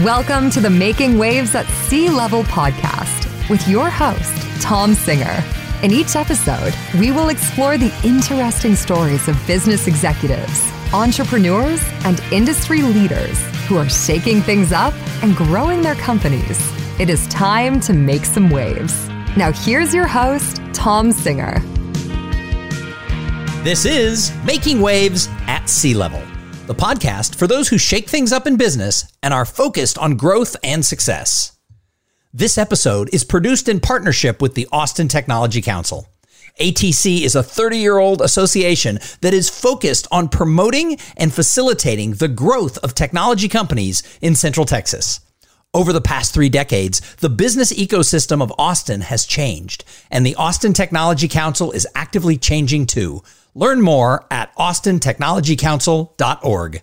Welcome 0.00 0.48
to 0.52 0.60
the 0.62 0.70
Making 0.70 1.18
Waves 1.18 1.54
at 1.54 1.66
C-Level 1.66 2.44
podcast 2.44 3.50
with 3.50 3.68
your 3.68 3.90
host, 3.90 4.62
Tom 4.62 4.94
Singer. 4.94 5.44
In 5.82 5.92
each 5.92 6.16
episode, 6.16 6.72
we 6.98 7.10
will 7.10 7.28
explore 7.28 7.76
the 7.76 7.92
interesting 8.02 8.74
stories 8.74 9.28
of 9.28 9.36
business 9.46 9.86
executives, 9.86 10.72
entrepreneurs, 10.94 11.82
and 12.06 12.20
industry 12.32 12.80
leaders 12.80 13.38
who 13.66 13.76
are 13.76 13.88
shaking 13.90 14.40
things 14.40 14.72
up 14.72 14.94
and 15.22 15.36
growing 15.36 15.82
their 15.82 15.96
companies. 15.96 16.58
It 16.98 17.10
is 17.10 17.28
time 17.28 17.78
to 17.80 17.92
make 17.92 18.24
some 18.24 18.48
waves. 18.48 19.10
Now, 19.36 19.52
here's 19.52 19.92
your 19.92 20.06
host, 20.06 20.62
Tom 20.72 21.12
Singer. 21.12 21.58
This 23.62 23.84
is 23.84 24.32
Making 24.46 24.80
Waves 24.80 25.28
at 25.48 25.68
C-Level 25.68 26.31
the 26.66 26.74
podcast 26.74 27.34
for 27.34 27.48
those 27.48 27.68
who 27.68 27.78
shake 27.78 28.08
things 28.08 28.32
up 28.32 28.46
in 28.46 28.56
business 28.56 29.04
and 29.22 29.34
are 29.34 29.44
focused 29.44 29.98
on 29.98 30.16
growth 30.16 30.54
and 30.62 30.84
success. 30.84 31.58
This 32.32 32.56
episode 32.56 33.12
is 33.12 33.24
produced 33.24 33.68
in 33.68 33.80
partnership 33.80 34.40
with 34.40 34.54
the 34.54 34.68
Austin 34.70 35.08
Technology 35.08 35.60
Council. 35.60 36.06
ATC 36.60 37.22
is 37.22 37.34
a 37.34 37.42
30 37.42 37.78
year 37.78 37.98
old 37.98 38.22
association 38.22 39.00
that 39.22 39.34
is 39.34 39.50
focused 39.50 40.06
on 40.12 40.28
promoting 40.28 40.98
and 41.16 41.34
facilitating 41.34 42.12
the 42.12 42.28
growth 42.28 42.78
of 42.78 42.94
technology 42.94 43.48
companies 43.48 44.02
in 44.20 44.34
Central 44.36 44.64
Texas. 44.64 45.20
Over 45.74 45.92
the 45.92 46.02
past 46.02 46.34
three 46.34 46.50
decades, 46.50 47.00
the 47.16 47.30
business 47.30 47.72
ecosystem 47.72 48.42
of 48.42 48.52
Austin 48.58 49.00
has 49.00 49.24
changed, 49.24 49.84
and 50.10 50.24
the 50.24 50.34
Austin 50.34 50.74
Technology 50.74 51.28
Council 51.28 51.72
is 51.72 51.88
actively 51.94 52.36
changing 52.36 52.86
too. 52.86 53.22
Learn 53.54 53.82
more 53.82 54.24
at 54.30 54.56
austintechnologycouncil.org. 54.56 56.82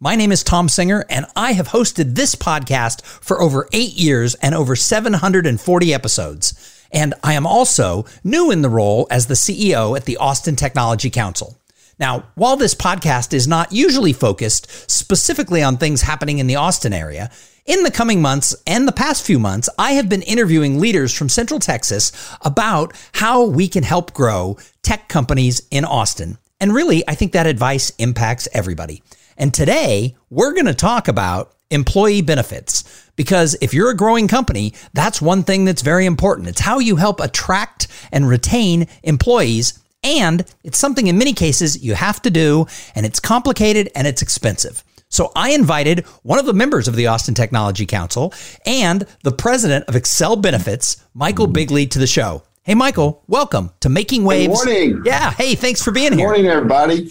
My 0.00 0.16
name 0.16 0.32
is 0.32 0.42
Tom 0.42 0.70
Singer, 0.70 1.04
and 1.10 1.26
I 1.36 1.52
have 1.52 1.68
hosted 1.68 2.14
this 2.14 2.34
podcast 2.34 3.04
for 3.04 3.42
over 3.42 3.68
eight 3.74 3.92
years 3.92 4.34
and 4.36 4.54
over 4.54 4.74
740 4.74 5.92
episodes. 5.92 6.86
And 6.90 7.12
I 7.22 7.34
am 7.34 7.46
also 7.46 8.06
new 8.24 8.50
in 8.50 8.62
the 8.62 8.70
role 8.70 9.06
as 9.10 9.26
the 9.26 9.34
CEO 9.34 9.94
at 9.98 10.06
the 10.06 10.16
Austin 10.16 10.56
Technology 10.56 11.10
Council. 11.10 11.58
Now, 11.98 12.24
while 12.36 12.56
this 12.56 12.74
podcast 12.74 13.34
is 13.34 13.46
not 13.46 13.72
usually 13.72 14.14
focused 14.14 14.90
specifically 14.90 15.62
on 15.62 15.76
things 15.76 16.00
happening 16.00 16.38
in 16.38 16.46
the 16.46 16.56
Austin 16.56 16.94
area, 16.94 17.30
in 17.68 17.82
the 17.82 17.90
coming 17.90 18.22
months 18.22 18.56
and 18.66 18.88
the 18.88 18.92
past 18.92 19.24
few 19.24 19.38
months, 19.38 19.68
I 19.78 19.92
have 19.92 20.08
been 20.08 20.22
interviewing 20.22 20.80
leaders 20.80 21.12
from 21.12 21.28
Central 21.28 21.60
Texas 21.60 22.10
about 22.40 22.94
how 23.12 23.44
we 23.44 23.68
can 23.68 23.82
help 23.84 24.14
grow 24.14 24.56
tech 24.82 25.08
companies 25.08 25.60
in 25.70 25.84
Austin. 25.84 26.38
And 26.60 26.74
really, 26.74 27.06
I 27.06 27.14
think 27.14 27.32
that 27.32 27.46
advice 27.46 27.90
impacts 27.98 28.48
everybody. 28.54 29.02
And 29.36 29.52
today, 29.52 30.16
we're 30.30 30.54
going 30.54 30.66
to 30.66 30.74
talk 30.74 31.08
about 31.08 31.52
employee 31.70 32.22
benefits. 32.22 33.10
Because 33.16 33.54
if 33.60 33.74
you're 33.74 33.90
a 33.90 33.96
growing 33.96 34.28
company, 34.28 34.72
that's 34.94 35.20
one 35.20 35.42
thing 35.42 35.66
that's 35.66 35.82
very 35.82 36.06
important. 36.06 36.48
It's 36.48 36.62
how 36.62 36.78
you 36.78 36.96
help 36.96 37.20
attract 37.20 37.86
and 38.10 38.26
retain 38.26 38.88
employees. 39.02 39.78
And 40.02 40.42
it's 40.64 40.78
something 40.78 41.06
in 41.06 41.18
many 41.18 41.34
cases 41.34 41.84
you 41.84 41.94
have 41.94 42.22
to 42.22 42.30
do, 42.30 42.66
and 42.94 43.04
it's 43.04 43.20
complicated 43.20 43.90
and 43.94 44.06
it's 44.06 44.22
expensive. 44.22 44.82
So 45.08 45.32
I 45.34 45.50
invited 45.50 46.00
one 46.22 46.38
of 46.38 46.46
the 46.46 46.52
members 46.52 46.86
of 46.86 46.94
the 46.94 47.06
Austin 47.06 47.34
Technology 47.34 47.86
Council 47.86 48.32
and 48.66 49.06
the 49.22 49.32
president 49.32 49.86
of 49.86 49.96
Excel 49.96 50.36
Benefits, 50.36 51.02
Michael 51.14 51.46
Bigley, 51.46 51.86
to 51.86 51.98
the 51.98 52.06
show. 52.06 52.42
Hey, 52.62 52.74
Michael, 52.74 53.24
welcome 53.26 53.70
to 53.80 53.88
Making 53.88 54.24
Waves. 54.24 54.62
Good 54.62 54.90
morning. 54.90 55.02
Yeah. 55.06 55.30
Hey, 55.30 55.54
thanks 55.54 55.82
for 55.82 55.90
being 55.90 56.10
Good 56.10 56.18
here. 56.18 56.28
morning, 56.28 56.46
everybody. 56.46 57.10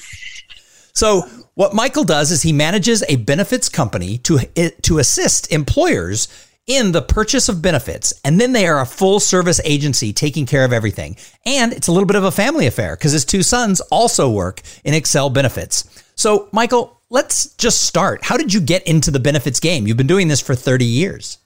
So, 0.93 1.21
what 1.55 1.73
Michael 1.73 2.03
does 2.03 2.29
is 2.29 2.43
he 2.43 2.53
manages 2.53 3.03
a 3.09 3.15
benefits 3.15 3.67
company 3.67 4.19
to 4.19 4.39
to 4.83 4.99
assist 4.99 5.51
employers 5.51 6.27
in 6.67 6.91
the 6.91 7.01
purchase 7.01 7.49
of 7.49 7.61
benefits, 7.61 8.13
and 8.23 8.39
then 8.39 8.51
they 8.51 8.67
are 8.67 8.81
a 8.81 8.85
full 8.85 9.19
service 9.19 9.59
agency 9.63 10.13
taking 10.13 10.45
care 10.45 10.65
of 10.65 10.73
everything. 10.73 11.17
And 11.45 11.73
it's 11.73 11.87
a 11.87 11.91
little 11.91 12.05
bit 12.05 12.17
of 12.17 12.25
a 12.25 12.31
family 12.31 12.67
affair 12.67 12.95
because 12.95 13.13
his 13.13 13.25
two 13.25 13.41
sons 13.41 13.79
also 13.89 14.29
work 14.29 14.61
in 14.83 14.93
Excel 14.93 15.31
Benefits. 15.31 16.03
So, 16.13 16.49
Michael, 16.51 16.96
let's 17.09 17.53
just 17.55 17.81
start. 17.83 18.23
How 18.23 18.37
did 18.37 18.53
you 18.53 18.61
get 18.61 18.85
into 18.87 19.11
the 19.11 19.19
benefits 19.19 19.59
game? 19.59 19.85
You've 19.87 19.97
been 19.97 20.07
doing 20.07 20.27
this 20.27 20.41
for 20.41 20.55
30 20.55 20.85
years. 20.85 21.37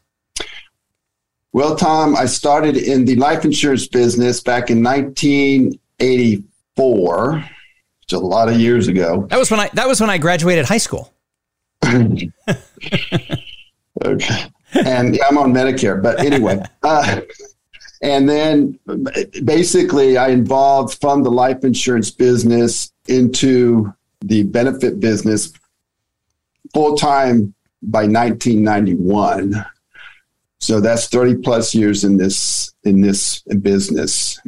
Well, 1.54 1.76
Tom, 1.76 2.16
I 2.16 2.28
started 2.28 2.78
in 2.78 3.04
the 3.06 3.18
life 3.18 3.44
insurance 3.44 3.86
business 3.86 4.40
back 4.42 4.70
in 4.70 4.82
1984, 4.82 7.34
which 7.34 7.44
is 8.08 8.14
a 8.14 8.20
lot 8.20 8.48
of 8.48 8.58
years 8.58 8.88
ago. 8.88 9.28
That 9.30 9.38
was 9.38 9.52
when 9.52 9.60
I 9.60 9.70
that 9.74 9.86
was 9.86 10.00
when 10.00 10.10
I 10.10 10.18
graduated 10.18 10.64
high 10.66 10.78
school. 10.78 11.12
okay. 11.86 12.32
And 14.74 15.14
yeah, 15.16 15.24
I'm 15.30 15.38
on 15.38 15.54
Medicare, 15.54 16.02
but 16.02 16.20
anyway. 16.20 16.64
Uh, 16.84 17.22
and 18.04 18.28
then 18.28 18.80
basically, 19.44 20.18
I 20.18 20.30
involved 20.30 21.00
from 21.00 21.22
the 21.22 21.30
life 21.30 21.64
insurance 21.64 22.10
business 22.10 22.92
into 23.08 23.94
the 24.22 24.44
benefit 24.44 25.00
business 25.00 25.52
full 26.74 26.96
time 26.96 27.54
by 27.82 28.06
1991. 28.06 29.66
So 30.60 30.80
that's 30.80 31.08
30 31.08 31.38
plus 31.38 31.74
years 31.74 32.04
in 32.04 32.18
this 32.18 32.72
in 32.84 33.02
this 33.02 33.42
business. 33.42 34.40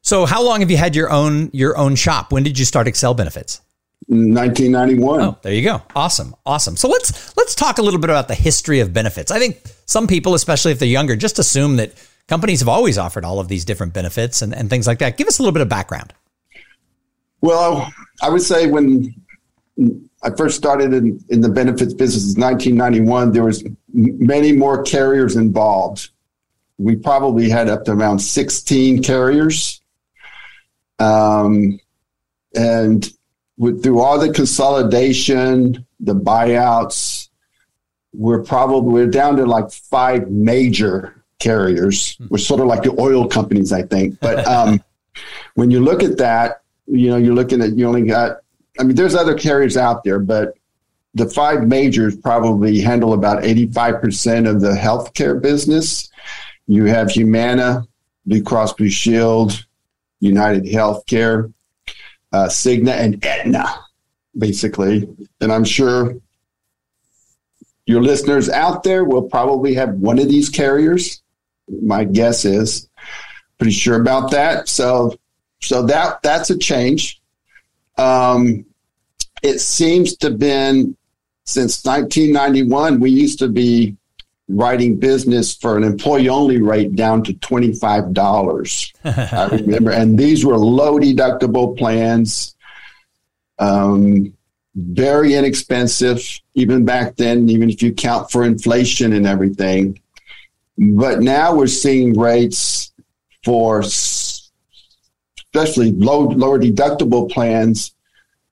So 0.00 0.26
how 0.26 0.42
long 0.42 0.60
have 0.60 0.70
you 0.70 0.76
had 0.76 0.96
your 0.96 1.10
own 1.10 1.50
your 1.52 1.76
own 1.76 1.94
shop? 1.94 2.32
When 2.32 2.42
did 2.42 2.58
you 2.58 2.64
start 2.64 2.88
Excel 2.88 3.14
Benefits? 3.14 3.60
1991. 4.08 5.20
Oh, 5.20 5.38
there 5.42 5.52
you 5.52 5.62
go. 5.62 5.82
Awesome. 5.94 6.34
Awesome. 6.44 6.76
So 6.76 6.88
let's 6.88 7.36
let's 7.36 7.54
talk 7.54 7.78
a 7.78 7.82
little 7.82 8.00
bit 8.00 8.10
about 8.10 8.28
the 8.28 8.34
history 8.34 8.80
of 8.80 8.92
benefits. 8.92 9.30
I 9.30 9.38
think 9.38 9.60
some 9.86 10.06
people, 10.06 10.34
especially 10.34 10.72
if 10.72 10.78
they're 10.78 10.88
younger, 10.88 11.16
just 11.16 11.38
assume 11.38 11.76
that 11.76 11.92
companies 12.26 12.60
have 12.60 12.68
always 12.68 12.98
offered 12.98 13.24
all 13.24 13.40
of 13.40 13.48
these 13.48 13.64
different 13.64 13.92
benefits 13.92 14.42
and, 14.42 14.54
and 14.54 14.68
things 14.70 14.86
like 14.86 14.98
that. 14.98 15.16
Give 15.16 15.28
us 15.28 15.38
a 15.38 15.42
little 15.42 15.52
bit 15.52 15.62
of 15.62 15.68
background. 15.68 16.12
Well, 17.40 17.92
I 18.22 18.28
would 18.30 18.42
say 18.42 18.68
when 18.68 19.14
I 20.22 20.30
first 20.36 20.56
started 20.56 20.94
in, 20.94 21.22
in 21.28 21.40
the 21.40 21.48
benefits 21.48 21.92
business 21.92 22.36
in 22.36 22.40
1991, 22.40 23.32
there 23.32 23.44
was 23.44 23.64
many 23.92 24.52
more 24.52 24.82
carriers 24.84 25.36
involved. 25.36 26.10
We 26.78 26.96
probably 26.96 27.50
had 27.50 27.68
up 27.68 27.84
to 27.86 27.92
around 27.92 28.20
16 28.20 29.02
carriers. 29.02 29.80
Um, 31.00 31.80
and 32.54 33.12
with, 33.58 33.82
through 33.82 34.00
all 34.00 34.18
the 34.18 34.32
consolidation, 34.32 35.84
the 35.98 36.14
buyouts, 36.14 37.28
we're 38.14 38.42
probably 38.42 38.92
we're 38.92 39.06
down 39.06 39.36
to 39.36 39.46
like 39.46 39.70
five 39.72 40.30
major 40.30 41.24
carriers. 41.40 42.16
We're 42.28 42.38
sort 42.38 42.60
of 42.60 42.66
like 42.66 42.82
the 42.82 42.94
oil 43.00 43.26
companies, 43.26 43.72
I 43.72 43.82
think. 43.82 44.20
But 44.20 44.46
um, 44.46 44.82
when 45.54 45.70
you 45.70 45.80
look 45.80 46.02
at 46.02 46.18
that, 46.18 46.61
you 46.86 47.10
know, 47.10 47.16
you're 47.16 47.34
looking 47.34 47.60
at 47.62 47.76
you 47.76 47.86
only 47.86 48.02
got. 48.02 48.38
I 48.78 48.84
mean, 48.84 48.96
there's 48.96 49.14
other 49.14 49.36
carriers 49.36 49.76
out 49.76 50.02
there, 50.02 50.18
but 50.18 50.54
the 51.14 51.28
five 51.28 51.66
majors 51.66 52.16
probably 52.16 52.80
handle 52.80 53.12
about 53.12 53.42
85% 53.42 54.48
of 54.48 54.60
the 54.60 54.70
healthcare 54.70 55.40
business. 55.40 56.10
You 56.66 56.86
have 56.86 57.10
Humana, 57.10 57.86
Blue 58.24 58.42
Cross 58.42 58.74
Blue 58.74 58.88
Shield, 58.88 59.66
United 60.20 60.64
Healthcare, 60.64 61.52
uh, 62.32 62.46
Cigna, 62.46 62.92
and 62.92 63.24
Aetna, 63.24 63.66
basically. 64.36 65.08
And 65.40 65.52
I'm 65.52 65.64
sure 65.64 66.16
your 67.86 68.02
listeners 68.02 68.48
out 68.48 68.84
there 68.84 69.04
will 69.04 69.22
probably 69.22 69.74
have 69.74 69.94
one 69.94 70.18
of 70.18 70.28
these 70.28 70.48
carriers. 70.48 71.22
My 71.68 72.04
guess 72.04 72.44
is 72.44 72.88
pretty 73.58 73.72
sure 73.72 74.00
about 74.00 74.30
that. 74.30 74.68
So, 74.68 75.16
so 75.62 75.82
that 75.86 76.22
that's 76.22 76.50
a 76.50 76.58
change. 76.58 77.20
Um, 77.96 78.64
it 79.42 79.60
seems 79.60 80.16
to 80.18 80.28
have 80.28 80.38
been 80.38 80.96
since 81.44 81.84
1991. 81.84 83.00
We 83.00 83.10
used 83.10 83.38
to 83.40 83.48
be 83.48 83.96
writing 84.48 84.98
business 84.98 85.54
for 85.54 85.76
an 85.76 85.84
employee 85.84 86.28
only 86.28 86.60
rate 86.60 86.94
down 86.94 87.22
to 87.24 87.32
$25. 87.34 88.92
I 89.04 89.56
remember. 89.56 89.90
And 89.90 90.18
these 90.18 90.44
were 90.44 90.58
low 90.58 90.98
deductible 90.98 91.76
plans, 91.76 92.54
um, 93.58 94.32
very 94.74 95.34
inexpensive, 95.34 96.22
even 96.54 96.84
back 96.84 97.16
then, 97.16 97.48
even 97.48 97.70
if 97.70 97.82
you 97.82 97.92
count 97.92 98.30
for 98.30 98.44
inflation 98.44 99.12
and 99.12 99.26
everything. 99.26 100.00
But 100.78 101.20
now 101.20 101.54
we're 101.54 101.66
seeing 101.66 102.18
rates 102.18 102.92
for 103.44 103.82
especially 105.54 105.92
low, 105.92 106.20
lower 106.20 106.58
deductible 106.58 107.30
plans 107.30 107.94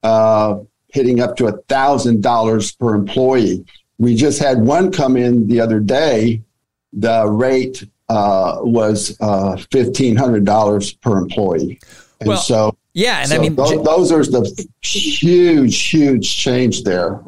uh, 0.02 0.58
hitting 0.88 1.20
up 1.20 1.36
to 1.36 1.46
a 1.46 1.52
$1,000 1.52 2.78
per 2.78 2.94
employee 2.94 3.64
we 4.00 4.14
just 4.14 4.38
had 4.38 4.62
one 4.62 4.90
come 4.90 5.14
in 5.14 5.46
the 5.46 5.60
other 5.60 5.78
day. 5.78 6.42
The 6.94 7.26
rate 7.26 7.86
uh, 8.08 8.56
was 8.62 9.14
uh, 9.20 9.56
fifteen 9.70 10.16
hundred 10.16 10.46
dollars 10.46 10.94
per 10.94 11.18
employee. 11.18 11.78
And 12.20 12.28
well, 12.28 12.38
so 12.38 12.76
yeah, 12.92 13.20
and 13.20 13.28
so 13.28 13.36
I 13.36 13.38
mean 13.38 13.54
those, 13.54 13.82
those, 13.84 14.12
are 14.12 14.24
the 14.24 14.66
huge, 14.82 15.80
huge 15.80 16.36
change 16.36 16.82
there. 16.82 17.20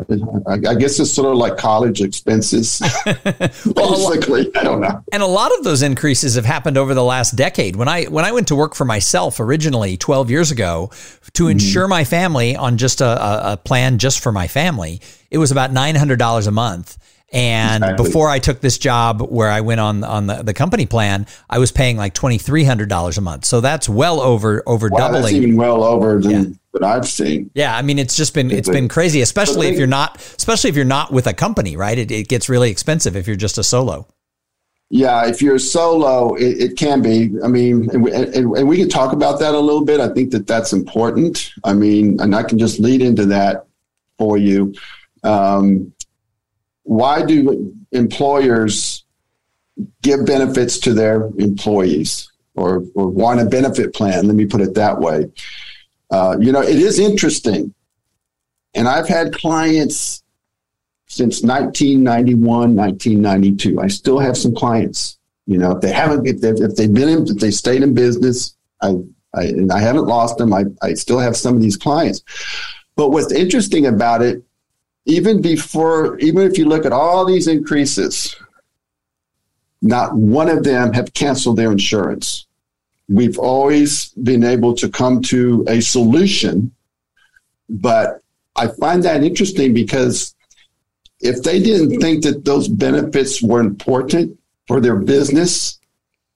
I, 0.49 0.55
I, 0.55 0.75
guess 0.75 0.99
it's 0.99 1.12
sort 1.12 1.31
of 1.31 1.37
like 1.37 1.56
college 1.56 2.00
expenses, 2.00 2.83
well, 3.06 4.11
basically. 4.11 4.50
I 4.56 4.65
don't 4.65 4.81
know. 4.81 5.05
And 5.12 5.23
a 5.23 5.27
lot 5.27 5.56
of 5.56 5.62
those 5.62 5.83
increases 5.83 6.35
have 6.35 6.44
happened 6.44 6.77
over 6.77 6.94
the 6.94 7.05
last 7.05 7.37
decade. 7.37 7.77
When 7.77 7.87
I 7.87 8.05
when 8.05 8.25
I 8.25 8.33
went 8.33 8.49
to 8.49 8.56
work 8.56 8.75
for 8.75 8.85
myself 8.85 9.39
originally 9.39 9.97
twelve 9.97 10.31
years 10.31 10.50
ago 10.50 10.91
to 11.35 11.45
mm-hmm. 11.45 11.53
insure 11.53 11.87
my 11.87 12.03
family 12.03 12.56
on 12.56 12.77
just 12.77 13.00
a, 13.00 13.53
a 13.53 13.56
plan 13.56 13.99
just 13.99 14.21
for 14.21 14.33
my 14.33 14.49
family, 14.49 15.00
it 15.31 15.38
was 15.38 15.53
about 15.53 15.73
nine 15.73 15.95
hundred 15.95 16.19
dollars 16.19 16.49
a 16.49 16.53
month. 16.53 16.99
And 17.32 17.82
exactly. 17.82 18.05
before 18.05 18.29
I 18.29 18.38
took 18.38 18.61
this 18.61 18.76
job 18.76 19.23
where 19.23 19.49
I 19.49 19.62
went 19.62 19.81
on 19.81 20.05
on 20.05 20.26
the, 20.26 20.43
the 20.43 20.52
company 20.52 20.84
plan, 20.84 21.26
I 21.49 21.58
was 21.58 21.73
paying 21.73 21.96
like 21.96 22.12
twenty 22.12 22.37
three 22.37 22.64
hundred 22.64 22.90
dollars 22.90 23.17
a 23.17 23.23
month. 23.23 23.46
So 23.46 23.62
that's 23.62 23.88
well 23.88 24.20
over 24.20 24.62
over 24.67 24.88
wow, 24.88 24.99
doubling. 24.99 25.23
That's 25.23 25.34
even 25.34 25.56
well 25.56 25.82
over 25.82 26.20
than 26.20 26.31
yeah. 26.31 26.56
what 26.73 26.84
I've 26.84 27.08
seen. 27.08 27.50
Yeah, 27.55 27.75
I 27.75 27.81
mean 27.81 27.99
it's 27.99 28.17
just 28.17 28.34
been 28.34 28.50
it's 28.50 28.69
been 28.69 28.87
crazy, 28.87 29.23
especially 29.23 29.69
if 29.69 29.79
you're 29.79 29.87
not 29.87 30.20
especially 30.37 30.69
if 30.69 30.76
you're 30.76 30.84
not 30.84 31.11
with 31.11 31.26
a 31.26 31.32
company, 31.32 31.75
right? 31.75 31.96
It, 31.96 32.11
it 32.11 32.29
gets 32.29 32.50
really 32.50 32.70
expensive 32.70 33.17
if 33.17 33.26
you're 33.26 33.37
just 33.37 33.56
a 33.56 33.64
solo. 33.64 34.06
Yeah, 34.90 35.26
if 35.26 35.40
you're 35.40 35.58
solo, 35.58 36.35
it, 36.35 36.61
it 36.61 36.76
can 36.76 37.00
be. 37.00 37.31
I 37.43 37.49
mean, 37.49 37.88
and 37.94 38.05
we, 38.05 38.12
and, 38.12 38.35
and 38.35 38.69
we 38.69 38.76
can 38.76 38.90
talk 38.90 39.14
about 39.14 39.40
that 39.40 39.55
a 39.55 39.58
little 39.58 39.87
bit. 39.87 40.00
I 40.00 40.08
think 40.11 40.32
that 40.32 40.46
that's 40.46 40.75
important. 40.75 41.50
I 41.64 41.73
mean, 41.73 42.20
and 42.20 42.37
I 42.37 42.43
can 42.43 42.58
just 42.58 42.78
lead 42.78 43.00
into 43.00 43.25
that 43.25 43.64
for 44.19 44.37
you. 44.37 44.75
Um, 45.25 45.94
why 46.84 47.25
do 47.25 47.75
employers 47.93 49.05
give 50.02 50.26
benefits 50.26 50.79
to 50.79 50.94
their 50.94 51.31
employees 51.38 52.31
or, 52.55 52.84
or 52.94 53.08
want 53.08 53.40
a 53.40 53.46
benefit 53.46 53.94
plan? 53.94 54.26
Let 54.26 54.37
me 54.37 54.46
put 54.46 54.61
it 54.61 54.75
that 54.75 54.99
way. 54.99 55.31
Uh, 56.11 56.37
you 56.40 56.52
know, 56.52 56.61
it 56.61 56.76
is 56.79 56.99
interesting. 56.99 57.75
And 58.75 58.88
I've 58.88 59.08
had 59.08 59.34
clients 59.34 60.23
since 61.06 61.43
1991, 61.43 62.75
1992. 62.75 63.81
I 63.81 63.88
still 63.88 64.19
have 64.19 64.37
some 64.37 64.55
clients. 64.55 65.19
You 65.46 65.58
know, 65.58 65.73
if 65.73 65.81
they 65.81 65.93
haven't, 65.93 66.26
if 66.26 66.40
they've, 66.40 66.61
if 66.61 66.76
they've 66.76 66.93
been 66.93 67.08
in, 67.08 67.26
if 67.28 67.37
they 67.37 67.50
stayed 67.50 67.82
in 67.82 67.94
business, 67.94 68.56
I, 68.81 68.94
I, 69.35 69.44
and 69.44 69.73
I 69.73 69.81
haven't 69.81 70.06
lost 70.06 70.38
them. 70.38 70.52
I, 70.52 70.64
I 70.81 70.94
still 70.94 71.19
have 71.19 71.37
some 71.37 71.55
of 71.55 71.62
these 71.62 71.76
clients. 71.76 72.23
But 72.96 73.11
what's 73.11 73.32
interesting 73.32 73.87
about 73.87 74.23
it 74.23 74.43
even 75.04 75.43
before, 75.43 76.19
even 76.19 76.43
if 76.43 76.58
you 76.58 76.66
look 76.66 76.87
at 76.87 76.93
all 76.93 77.25
these 77.25 77.49
increases, 77.49 78.37
not 79.81 80.14
one 80.14 80.49
of 80.49 80.62
them 80.62 80.93
have 80.93 81.12
canceled 81.12 81.56
their 81.56 81.72
insurance. 81.72 82.46
We've 83.08 83.38
always 83.38 84.10
been 84.10 84.44
able 84.44 84.75
to 84.76 84.88
come 84.88 85.22
to 85.22 85.64
a 85.69 85.81
solution, 85.81 86.72
but 87.69 88.22
I 88.54 88.69
find 88.69 89.02
that 89.02 89.25
interesting 89.25 89.75
because 89.75 90.34
if 91.20 91.43
they 91.43 91.60
didn't 91.60 92.00
think 92.00 92.22
that 92.25 92.44
those 92.44 92.69
benefits 92.69 93.43
were 93.43 93.60
important 93.60 94.38
for 94.66 94.81
their 94.81 94.96
business, 94.96 95.78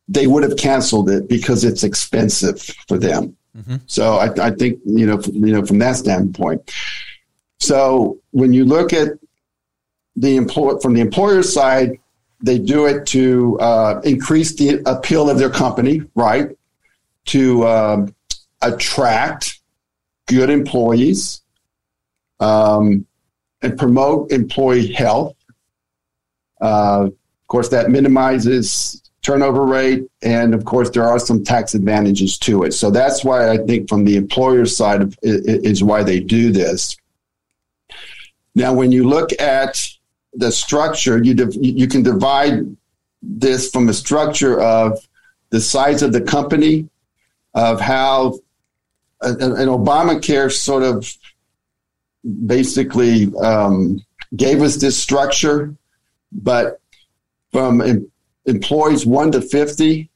they 0.08 0.26
would 0.26 0.42
have 0.42 0.56
canceled 0.56 1.08
it 1.10 1.28
because 1.28 1.64
it's 1.64 1.82
expensive 1.82 2.60
for 2.88 2.98
them. 2.98 3.36
Mm-hmm. 3.56 3.76
So 3.86 4.14
I, 4.14 4.46
I, 4.46 4.50
think 4.50 4.80
you 4.84 5.06
know, 5.06 5.20
you 5.32 5.52
know, 5.52 5.64
from 5.64 5.78
that 5.78 5.96
standpoint. 5.96 6.70
So 7.58 8.18
when 8.30 8.52
you 8.52 8.64
look 8.64 8.92
at 8.92 9.08
the 10.14 10.36
employer 10.36 10.80
from 10.80 10.94
the 10.94 11.00
employer 11.00 11.42
side, 11.42 11.98
they 12.40 12.58
do 12.58 12.86
it 12.86 13.06
to 13.06 13.58
uh, 13.60 14.00
increase 14.04 14.54
the 14.54 14.82
appeal 14.86 15.30
of 15.30 15.38
their 15.38 15.50
company, 15.50 16.02
right? 16.14 16.56
To 17.26 17.66
um, 17.66 18.14
attract 18.62 19.60
good 20.26 20.50
employees 20.50 21.42
um, 22.40 23.06
and 23.62 23.78
promote 23.78 24.30
employee 24.30 24.92
health. 24.92 25.34
Uh, 26.60 27.06
of 27.06 27.48
course, 27.48 27.68
that 27.70 27.90
minimizes 27.90 29.02
turnover 29.22 29.64
rate, 29.64 30.04
and 30.22 30.54
of 30.54 30.64
course, 30.64 30.90
there 30.90 31.04
are 31.04 31.18
some 31.18 31.42
tax 31.42 31.74
advantages 31.74 32.38
to 32.38 32.62
it. 32.62 32.72
So 32.72 32.90
that's 32.90 33.24
why 33.24 33.50
I 33.50 33.58
think, 33.58 33.88
from 33.88 34.04
the 34.04 34.16
employer 34.16 34.66
side, 34.66 35.02
of, 35.02 35.18
is 35.22 35.82
why 35.82 36.02
they 36.02 36.20
do 36.20 36.52
this. 36.52 36.96
Now, 38.56 38.72
when 38.72 38.90
you 38.90 39.06
look 39.06 39.38
at 39.38 39.86
the 40.32 40.50
structure, 40.50 41.22
you 41.22 41.34
div- 41.34 41.56
you 41.60 41.86
can 41.86 42.02
divide 42.02 42.64
this 43.22 43.70
from 43.70 43.88
a 43.88 43.92
structure 43.92 44.58
of 44.60 44.98
the 45.50 45.60
size 45.60 46.02
of 46.02 46.12
the 46.12 46.22
company, 46.22 46.88
of 47.52 47.80
how 47.80 48.38
an, 49.20 49.68
Obamacare 49.68 50.50
sort 50.50 50.82
of 50.82 51.06
basically 52.46 53.30
um, 53.36 54.02
gave 54.34 54.62
us 54.62 54.76
this 54.76 54.96
structure, 54.96 55.74
but 56.32 56.80
from 57.52 57.82
em- 57.82 58.10
employees 58.46 59.04
one 59.04 59.30
to 59.32 59.42
fifty, 59.42 60.08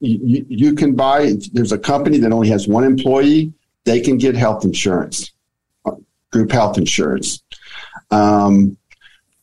you, 0.00 0.44
you 0.48 0.74
can 0.74 0.96
buy. 0.96 1.34
There's 1.52 1.72
a 1.72 1.78
company 1.78 2.18
that 2.18 2.32
only 2.32 2.48
has 2.48 2.66
one 2.66 2.82
employee; 2.82 3.52
they 3.84 4.00
can 4.00 4.18
get 4.18 4.34
health 4.34 4.64
insurance, 4.64 5.32
group 6.32 6.50
health 6.50 6.78
insurance. 6.78 7.42
Um, 8.10 8.76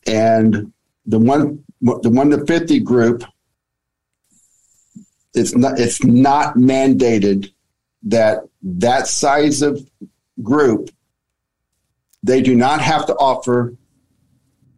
and 0.06 0.72
the 1.06 1.18
one, 1.18 1.64
the 1.80 2.10
one 2.10 2.30
to 2.30 2.44
50 2.44 2.80
group, 2.80 3.24
it's 5.34 5.54
not, 5.54 5.78
it's 5.78 6.02
not 6.04 6.56
mandated 6.56 7.52
that 8.02 8.40
that 8.62 9.06
size 9.06 9.62
of 9.62 9.88
group, 10.42 10.90
they 12.22 12.42
do 12.42 12.54
not 12.54 12.80
have 12.80 13.06
to 13.06 13.14
offer 13.14 13.74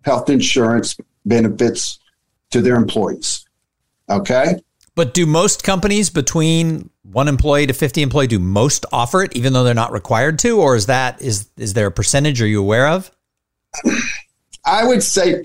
health 0.05 0.29
insurance 0.29 0.97
benefits 1.25 1.99
to 2.51 2.61
their 2.61 2.77
employees. 2.77 3.47
Okay. 4.09 4.61
But 4.95 5.15
do 5.15 5.25
most 5.25 5.63
companies 5.63 6.11
between 6.11 6.91
one 7.13 7.29
employee 7.29 7.67
to 7.67 7.73
50 7.73 8.03
employee 8.03 8.27
do 8.27 8.39
most 8.39 8.87
offer 8.93 9.23
it 9.23 9.37
even 9.37 9.53
though 9.53 9.65
they're 9.65 9.75
not 9.75 9.93
required 9.93 10.39
to 10.41 10.59
or 10.61 10.77
is 10.77 10.87
that 10.87 11.21
is 11.21 11.49
is 11.57 11.75
there 11.75 11.87
a 11.87 11.93
percentage 11.93 12.41
are 12.41 12.47
you 12.47 12.61
aware 12.61 12.89
of? 12.89 13.11
I 14.65 14.85
would 14.87 15.03
say, 15.03 15.35
of 15.35 15.45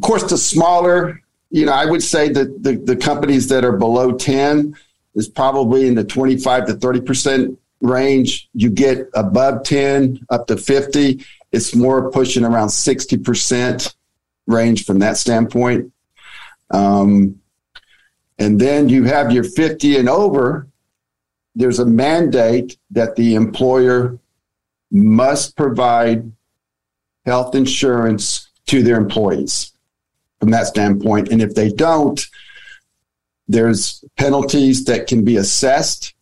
course, 0.00 0.24
the 0.24 0.36
smaller, 0.36 1.22
you 1.50 1.66
know, 1.66 1.72
I 1.72 1.86
would 1.86 2.02
say 2.02 2.28
that 2.30 2.62
the, 2.62 2.76
the 2.76 2.96
companies 2.96 3.48
that 3.48 3.64
are 3.64 3.76
below 3.76 4.12
10 4.12 4.76
is 5.14 5.28
probably 5.28 5.86
in 5.86 5.94
the 5.94 6.04
25 6.04 6.66
to 6.66 6.74
30% 6.74 7.56
range. 7.80 8.48
You 8.54 8.70
get 8.70 9.08
above 9.14 9.62
10 9.64 10.26
up 10.30 10.48
to 10.48 10.56
50, 10.56 11.24
it's 11.52 11.74
more 11.74 12.10
pushing 12.10 12.44
around 12.44 12.68
60% 12.68 13.94
range 14.46 14.84
from 14.84 14.98
that 14.98 15.16
standpoint. 15.16 15.92
Um, 16.70 17.40
and 18.38 18.60
then 18.60 18.88
you 18.88 19.04
have 19.04 19.32
your 19.32 19.44
50 19.44 19.98
and 19.98 20.08
over. 20.08 20.66
There's 21.54 21.80
a 21.80 21.86
mandate 21.86 22.78
that 22.90 23.16
the 23.16 23.34
employer 23.34 24.18
must 24.90 25.56
provide 25.56 26.32
health 27.26 27.54
insurance 27.54 28.48
to 28.66 28.82
their 28.82 28.96
employees 28.96 29.72
from 30.40 30.50
that 30.50 30.66
standpoint. 30.66 31.28
And 31.28 31.42
if 31.42 31.54
they 31.54 31.70
don't, 31.70 32.24
there's 33.48 34.02
penalties 34.16 34.84
that 34.84 35.06
can 35.06 35.24
be 35.24 35.36
assessed, 35.36 36.14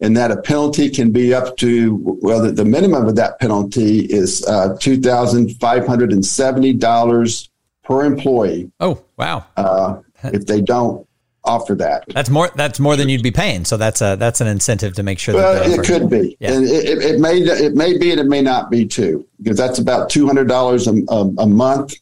and 0.00 0.16
that 0.16 0.30
a 0.30 0.40
penalty 0.40 0.88
can 0.88 1.12
be 1.12 1.34
up 1.34 1.58
to, 1.58 2.18
well, 2.22 2.40
the, 2.40 2.52
the 2.52 2.64
minimum 2.64 3.06
of 3.06 3.16
that 3.16 3.38
penalty 3.38 3.98
is 4.00 4.42
uh, 4.46 4.70
$2,570 4.80 7.48
per 7.84 8.04
employee. 8.04 8.72
Oh, 8.80 9.04
wow. 9.18 9.44
Uh, 9.56 10.00
if 10.24 10.46
they 10.46 10.62
don't 10.62 11.06
offer 11.50 11.74
that. 11.74 12.04
That's 12.08 12.30
more. 12.30 12.50
That's 12.54 12.78
more 12.78 12.96
than 12.96 13.08
you'd 13.08 13.22
be 13.22 13.30
paying. 13.30 13.64
So 13.64 13.76
that's 13.76 14.00
a 14.00 14.16
that's 14.16 14.40
an 14.40 14.46
incentive 14.46 14.94
to 14.94 15.02
make 15.02 15.18
sure. 15.18 15.34
Well, 15.34 15.54
that 15.54 15.78
it 15.78 15.84
could 15.84 16.08
be, 16.08 16.36
yeah. 16.40 16.52
and 16.52 16.64
it, 16.64 16.98
it, 17.02 17.20
may 17.20 17.38
it 17.38 17.74
may 17.74 17.98
be, 17.98 18.10
and 18.12 18.20
it 18.20 18.26
may 18.26 18.42
not 18.42 18.70
be 18.70 18.86
too, 18.86 19.26
because 19.42 19.56
that's 19.56 19.78
about 19.78 20.10
two 20.10 20.26
hundred 20.26 20.48
dollars 20.48 20.86
a 20.86 21.46
month 21.46 21.94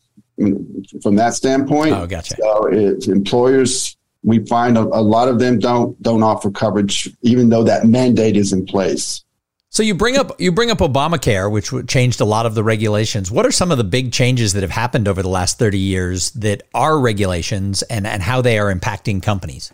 from 1.03 1.17
that 1.17 1.35
standpoint. 1.35 1.93
Oh, 1.93 2.07
gotcha. 2.07 2.37
So 2.37 2.67
it, 2.67 3.09
employers, 3.09 3.97
we 4.23 4.45
find 4.47 4.77
a, 4.79 4.83
a 4.83 5.03
lot 5.03 5.29
of 5.29 5.39
them 5.39 5.59
don't 5.59 6.01
don't 6.03 6.23
offer 6.23 6.51
coverage, 6.51 7.11
even 7.23 7.49
though 7.49 7.65
that 7.65 7.87
mandate 7.87 8.37
is 8.37 8.53
in 8.53 8.67
place. 8.67 9.25
So 9.71 9.83
you 9.83 9.95
bring 9.95 10.17
up 10.17 10.41
you 10.41 10.51
bring 10.51 10.71
up 10.71 10.79
Obamacare, 10.79 11.51
which 11.51 11.73
changed 11.89 12.21
a 12.21 12.25
lot 12.25 12.47
of 12.47 12.55
the 12.55 12.65
regulations. 12.65 13.31
What 13.31 13.45
are 13.45 13.53
some 13.53 13.71
of 13.71 13.79
the 13.79 13.85
big 13.85 14.13
changes 14.13 14.55
that 14.55 14.63
have 14.63 14.71
happened 14.71 15.07
over 15.07 15.23
the 15.23 15.29
last 15.29 15.59
thirty 15.59 15.79
years 15.79 16.31
that 16.33 16.63
are 16.75 16.99
regulations 16.99 17.83
and 17.83 18.07
and 18.07 18.23
how 18.23 18.41
they 18.41 18.59
are 18.59 18.75
impacting 18.75 19.23
companies? 19.23 19.73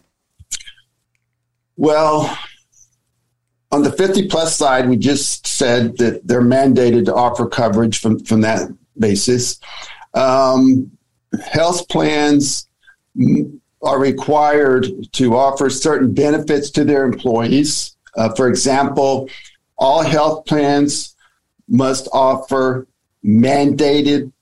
Well, 1.76 2.36
on 3.70 3.82
the 3.82 3.92
fifty 3.92 4.28
plus 4.28 4.56
side, 4.56 4.88
we 4.88 4.96
just 4.96 5.46
said 5.46 5.96
that 5.98 6.26
they're 6.26 6.42
mandated 6.42 7.04
to 7.06 7.14
offer 7.14 7.46
coverage 7.46 8.00
from 8.00 8.18
from 8.18 8.40
that 8.40 8.68
basis. 8.98 9.60
Um, 10.12 10.90
health 11.40 11.88
plans 11.88 12.68
are 13.82 14.00
required 14.00 14.86
to 15.12 15.36
offer 15.36 15.70
certain 15.70 16.12
benefits 16.12 16.70
to 16.70 16.84
their 16.84 17.04
employees. 17.04 17.96
Uh, 18.16 18.32
for 18.34 18.48
example, 18.48 19.28
all 19.76 20.02
health 20.02 20.46
plans 20.46 21.14
must 21.68 22.08
offer 22.12 22.86
mandated 23.24 24.32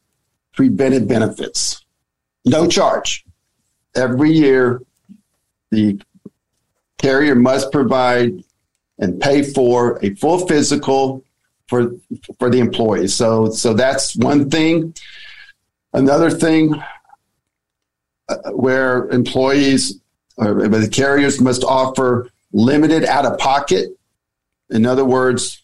preventive 0.52 1.08
benefits, 1.08 1.84
no 2.44 2.66
charge. 2.66 3.24
Every 3.94 4.32
year, 4.32 4.82
the 5.70 6.00
carrier 6.98 7.34
must 7.34 7.72
provide 7.72 8.42
and 8.98 9.20
pay 9.20 9.42
for 9.42 9.98
a 10.02 10.14
full 10.14 10.46
physical 10.46 11.24
for 11.66 11.92
for 12.38 12.50
the 12.50 12.58
employees. 12.58 13.14
So 13.14 13.50
so 13.50 13.74
that's 13.74 14.16
one 14.16 14.50
thing. 14.50 14.94
Another 15.92 16.30
thing 16.30 16.82
uh, 18.28 18.36
where 18.52 19.08
employees 19.10 20.00
or 20.36 20.68
the 20.68 20.88
carriers 20.88 21.40
must 21.40 21.64
offer 21.64 22.30
limited 22.52 23.04
out 23.04 23.26
of 23.26 23.38
pocket. 23.38 23.98
In 24.72 24.86
other 24.86 25.04
words, 25.04 25.62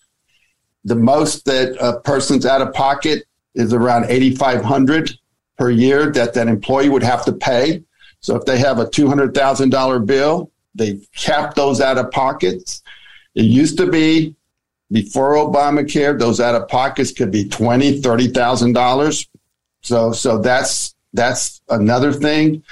the 0.85 0.95
most 0.95 1.45
that 1.47 1.77
a 1.81 2.01
person's 2.01 2.47
out 2.47 2.63
of 2.63 2.73
pocket 2.73 3.25
is 3.55 3.73
around 3.73 4.07
8500 4.09 5.19
per 5.59 5.71
year 5.71 6.11
that 6.13 6.35
that 6.35 6.47
employee 6.47 6.89
would 6.89 7.03
have 7.03 7.25
to 7.25 7.33
pay. 7.33 7.83
So 8.21 8.37
if 8.37 8.45
they 8.45 8.59
have 8.59 8.79
a 8.79 8.87
$200,000 8.87 10.07
bill, 10.07 10.51
they 10.75 11.01
cap 11.17 11.55
those 11.55 11.81
out 11.81 11.99
of 11.99 12.11
pockets. 12.11 12.83
It 13.35 13.45
used 13.45 13.77
to 13.79 13.91
be 13.91 14.37
before 14.91 15.35
Obamacare, 15.35 16.19
those 16.19 16.41
out 16.41 16.55
of 16.55 16.69
pockets 16.69 17.13
could 17.13 17.31
be 17.31 17.49
twenty, 17.49 18.01
thirty 18.01 18.29
thousand 18.29 18.73
dollars. 18.73 19.29
So, 19.83 20.13
so 20.13 20.39
that's 20.39 20.95
that's 21.13 21.61
another 21.69 22.13
thing. 22.13 22.63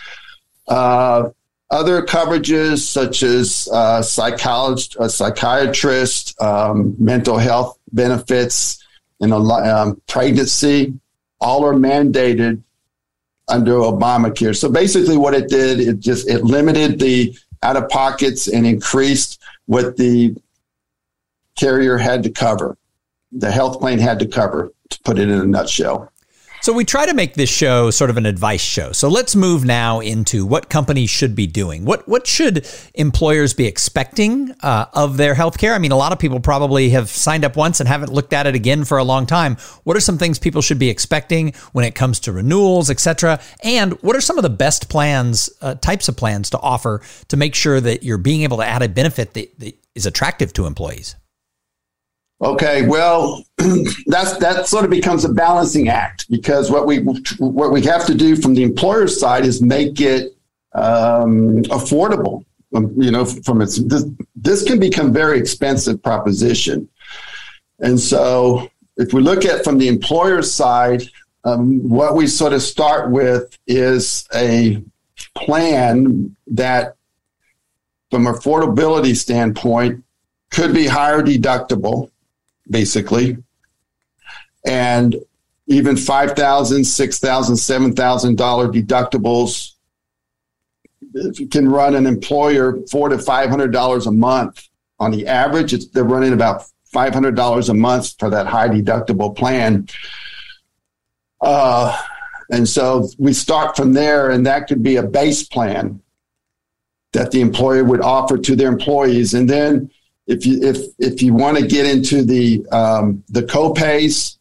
Uh, 0.66 1.30
other 1.70 2.02
coverages 2.02 2.78
such 2.78 3.22
as 3.22 3.68
uh, 3.72 4.00
psychologist, 4.02 4.96
a 5.00 5.08
psychiatrist, 5.08 6.40
um, 6.40 6.94
mental 6.98 7.38
health 7.38 7.78
benefits, 7.92 8.84
and 9.20 9.32
a, 9.32 9.36
um, 9.36 10.00
pregnancy, 10.06 10.94
all 11.40 11.64
are 11.64 11.74
mandated 11.74 12.62
under 13.48 13.72
Obamacare. 13.72 14.56
So 14.56 14.68
basically, 14.68 15.16
what 15.16 15.34
it 15.34 15.48
did, 15.48 15.80
it 15.80 16.00
just 16.00 16.28
it 16.28 16.44
limited 16.44 16.98
the 16.98 17.36
out 17.62 17.76
of 17.76 17.88
pockets 17.88 18.48
and 18.48 18.66
increased 18.66 19.40
what 19.66 19.96
the 19.96 20.34
carrier 21.56 21.96
had 21.96 22.22
to 22.22 22.30
cover, 22.30 22.76
the 23.32 23.50
health 23.50 23.80
plan 23.80 23.98
had 23.98 24.18
to 24.20 24.26
cover, 24.26 24.72
to 24.90 25.00
put 25.02 25.18
it 25.18 25.28
in 25.28 25.40
a 25.40 25.46
nutshell. 25.46 26.12
So 26.66 26.72
we 26.72 26.84
try 26.84 27.06
to 27.06 27.14
make 27.14 27.34
this 27.34 27.48
show 27.48 27.92
sort 27.92 28.10
of 28.10 28.16
an 28.16 28.26
advice 28.26 28.60
show. 28.60 28.90
So 28.90 29.06
let's 29.06 29.36
move 29.36 29.64
now 29.64 30.00
into 30.00 30.44
what 30.44 30.68
companies 30.68 31.10
should 31.10 31.36
be 31.36 31.46
doing. 31.46 31.84
What 31.84 32.08
what 32.08 32.26
should 32.26 32.66
employers 32.94 33.54
be 33.54 33.66
expecting 33.66 34.50
uh, 34.64 34.86
of 34.92 35.16
their 35.16 35.36
healthcare? 35.36 35.76
I 35.76 35.78
mean, 35.78 35.92
a 35.92 35.96
lot 35.96 36.10
of 36.10 36.18
people 36.18 36.40
probably 36.40 36.90
have 36.90 37.08
signed 37.08 37.44
up 37.44 37.54
once 37.54 37.78
and 37.78 37.88
haven't 37.88 38.12
looked 38.12 38.32
at 38.32 38.48
it 38.48 38.56
again 38.56 38.84
for 38.84 38.98
a 38.98 39.04
long 39.04 39.26
time. 39.26 39.58
What 39.84 39.96
are 39.96 40.00
some 40.00 40.18
things 40.18 40.40
people 40.40 40.60
should 40.60 40.80
be 40.80 40.90
expecting 40.90 41.54
when 41.70 41.84
it 41.84 41.94
comes 41.94 42.18
to 42.18 42.32
renewals, 42.32 42.90
etc.? 42.90 43.38
And 43.62 43.92
what 44.02 44.16
are 44.16 44.20
some 44.20 44.36
of 44.36 44.42
the 44.42 44.50
best 44.50 44.88
plans, 44.88 45.48
uh, 45.60 45.76
types 45.76 46.08
of 46.08 46.16
plans 46.16 46.50
to 46.50 46.58
offer 46.58 47.00
to 47.28 47.36
make 47.36 47.54
sure 47.54 47.80
that 47.80 48.02
you're 48.02 48.18
being 48.18 48.42
able 48.42 48.56
to 48.56 48.66
add 48.66 48.82
a 48.82 48.88
benefit 48.88 49.34
that, 49.34 49.56
that 49.60 49.78
is 49.94 50.04
attractive 50.04 50.52
to 50.54 50.66
employees? 50.66 51.14
Okay, 52.40 52.86
well, 52.86 53.42
that's 54.06 54.36
that 54.38 54.66
sort 54.66 54.84
of 54.84 54.90
becomes 54.90 55.24
a 55.24 55.32
balancing 55.32 55.88
act 55.88 56.28
because 56.28 56.70
what 56.70 56.86
we 56.86 56.98
what 57.38 57.72
we 57.72 57.80
have 57.82 58.04
to 58.06 58.14
do 58.14 58.36
from 58.36 58.54
the 58.54 58.62
employer 58.62 59.08
side 59.08 59.46
is 59.46 59.62
make 59.62 60.00
it 60.00 60.36
um, 60.74 61.62
affordable. 61.64 62.44
Um, 62.74 62.92
you 63.00 63.10
know, 63.10 63.24
from 63.24 63.62
its 63.62 63.78
this, 63.78 64.04
this 64.34 64.64
can 64.64 64.78
become 64.78 65.14
very 65.14 65.38
expensive 65.38 66.02
proposition, 66.02 66.88
and 67.78 67.98
so 67.98 68.68
if 68.98 69.14
we 69.14 69.22
look 69.22 69.46
at 69.46 69.64
from 69.64 69.78
the 69.78 69.88
employer 69.88 70.42
side, 70.42 71.04
um, 71.44 71.88
what 71.88 72.16
we 72.16 72.26
sort 72.26 72.52
of 72.52 72.60
start 72.60 73.10
with 73.10 73.56
is 73.66 74.28
a 74.34 74.82
plan 75.34 76.36
that, 76.48 76.96
from 78.10 78.26
affordability 78.26 79.16
standpoint, 79.16 80.04
could 80.50 80.74
be 80.74 80.86
higher 80.86 81.22
deductible 81.22 82.10
basically. 82.68 83.38
And 84.64 85.16
even 85.68 85.96
$5,000, 85.96 86.34
$6,000, 86.34 87.94
$7,000 87.94 88.82
deductibles 88.82 89.72
can 91.50 91.68
run 91.68 91.94
an 91.94 92.06
employer 92.06 92.78
four 92.90 93.08
to 93.08 93.16
$500 93.16 94.06
a 94.06 94.10
month. 94.10 94.68
On 94.98 95.10
the 95.10 95.26
average, 95.26 95.90
they're 95.90 96.04
running 96.04 96.32
about 96.32 96.62
$500 96.94 97.68
a 97.68 97.74
month 97.74 98.14
for 98.18 98.30
that 98.30 98.46
high 98.46 98.68
deductible 98.68 99.36
plan. 99.36 99.88
Uh, 101.40 101.96
and 102.50 102.68
so 102.68 103.08
we 103.18 103.32
start 103.32 103.76
from 103.76 103.92
there, 103.92 104.30
and 104.30 104.46
that 104.46 104.68
could 104.68 104.82
be 104.82 104.96
a 104.96 105.02
base 105.02 105.46
plan 105.46 106.00
that 107.12 107.30
the 107.30 107.40
employer 107.40 107.84
would 107.84 108.00
offer 108.00 108.38
to 108.38 108.56
their 108.56 108.68
employees. 108.68 109.34
And 109.34 109.48
then 109.48 109.90
if 110.26 110.44
you 110.44 110.60
if 110.62 110.78
if 110.98 111.22
you 111.22 111.34
want 111.34 111.56
to 111.58 111.66
get 111.66 111.86
into 111.86 112.22
the 112.22 112.66
um, 112.70 113.22
the 113.28 113.42
copays 113.42 114.36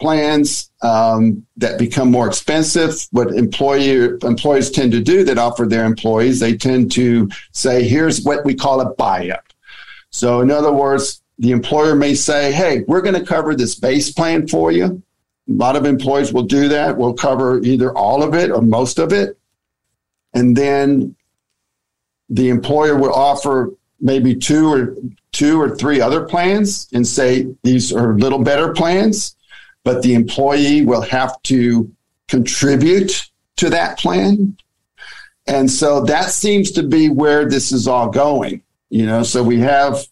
plans 0.00 0.70
um, 0.82 1.46
that 1.56 1.78
become 1.78 2.10
more 2.10 2.26
expensive, 2.26 3.06
what 3.12 3.28
employer 3.28 4.18
employees 4.22 4.70
tend 4.70 4.92
to 4.92 5.00
do 5.00 5.24
that 5.24 5.38
offer 5.38 5.64
their 5.64 5.84
employees, 5.84 6.40
they 6.40 6.56
tend 6.56 6.90
to 6.92 7.30
say, 7.52 7.84
"Here's 7.84 8.22
what 8.22 8.44
we 8.44 8.54
call 8.54 8.80
a 8.80 8.94
buy-up." 8.94 9.44
So, 10.10 10.40
in 10.40 10.50
other 10.50 10.72
words, 10.72 11.22
the 11.38 11.52
employer 11.52 11.94
may 11.94 12.14
say, 12.14 12.52
"Hey, 12.52 12.82
we're 12.88 13.02
going 13.02 13.18
to 13.18 13.24
cover 13.24 13.54
this 13.54 13.76
base 13.76 14.10
plan 14.10 14.48
for 14.48 14.72
you." 14.72 15.02
A 15.48 15.52
lot 15.52 15.76
of 15.76 15.84
employees 15.84 16.32
will 16.32 16.42
do 16.42 16.68
that. 16.68 16.96
We'll 16.96 17.14
cover 17.14 17.60
either 17.62 17.96
all 17.96 18.22
of 18.22 18.34
it 18.34 18.50
or 18.50 18.60
most 18.60 18.98
of 18.98 19.12
it, 19.12 19.38
and 20.32 20.56
then 20.56 21.14
the 22.28 22.48
employer 22.48 22.96
will 22.96 23.12
offer 23.12 23.72
maybe 24.00 24.34
two 24.34 24.72
or 24.72 24.96
two 25.32 25.60
or 25.60 25.74
three 25.76 26.00
other 26.00 26.24
plans 26.24 26.88
and 26.92 27.06
say 27.06 27.46
these 27.62 27.92
are 27.92 28.18
little 28.18 28.38
better 28.38 28.72
plans, 28.72 29.36
but 29.82 30.02
the 30.02 30.14
employee 30.14 30.84
will 30.84 31.02
have 31.02 31.40
to 31.42 31.90
contribute 32.28 33.28
to 33.56 33.70
that 33.70 33.98
plan. 33.98 34.56
And 35.46 35.70
so 35.70 36.04
that 36.04 36.30
seems 36.30 36.70
to 36.72 36.82
be 36.82 37.08
where 37.08 37.48
this 37.48 37.72
is 37.72 37.86
all 37.86 38.08
going. 38.08 38.62
You 38.90 39.06
know, 39.06 39.22
so 39.22 39.42
we 39.42 39.58
have 39.60 40.06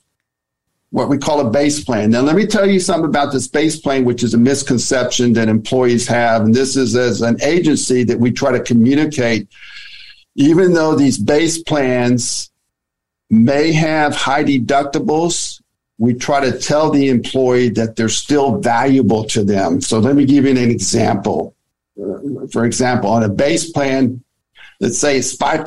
what 0.91 1.09
we 1.09 1.17
call 1.17 1.41
a 1.41 1.51
base 1.51 1.83
plan. 1.83 2.11
Now, 2.11 2.21
let 2.21 2.37
me 2.37 2.47
tell 2.47 2.69
you 2.69 2.79
something 2.79 3.09
about 3.09 3.33
this 3.33 3.49
base 3.49 3.81
plan, 3.81 4.05
which 4.05 4.23
is 4.23 4.35
a 4.35 4.39
misconception 4.39 5.33
that 5.33 5.49
employees 5.49 6.07
have. 6.07 6.43
And 6.43 6.55
this 6.55 6.77
is 6.77 6.95
as 6.95 7.23
an 7.23 7.43
agency 7.43 8.05
that 8.05 8.21
we 8.21 8.31
try 8.31 8.53
to 8.53 8.61
communicate, 8.61 9.49
even 10.35 10.75
though 10.75 10.95
these 10.95 11.17
base 11.17 11.63
plans 11.63 12.52
may 13.33 13.73
have 13.73 14.15
high 14.15 14.45
deductibles. 14.45 15.63
We 15.97 16.13
try 16.13 16.49
to 16.51 16.59
tell 16.59 16.91
the 16.91 17.09
employee 17.09 17.71
that 17.71 17.97
they're 17.97 18.11
still 18.11 18.59
valuable 18.59 19.25
to 19.25 19.43
them. 19.43 19.81
So 19.81 19.99
let 19.99 20.15
me 20.15 20.27
give 20.27 20.45
you 20.45 20.51
an 20.51 20.59
example. 20.59 21.55
For 22.53 22.67
example, 22.67 23.09
on 23.09 23.23
a 23.23 23.31
base 23.31 23.71
plan, 23.71 24.23
let's 24.81 24.99
say 24.99 25.17
it's 25.17 25.35
$5,000 25.35 25.65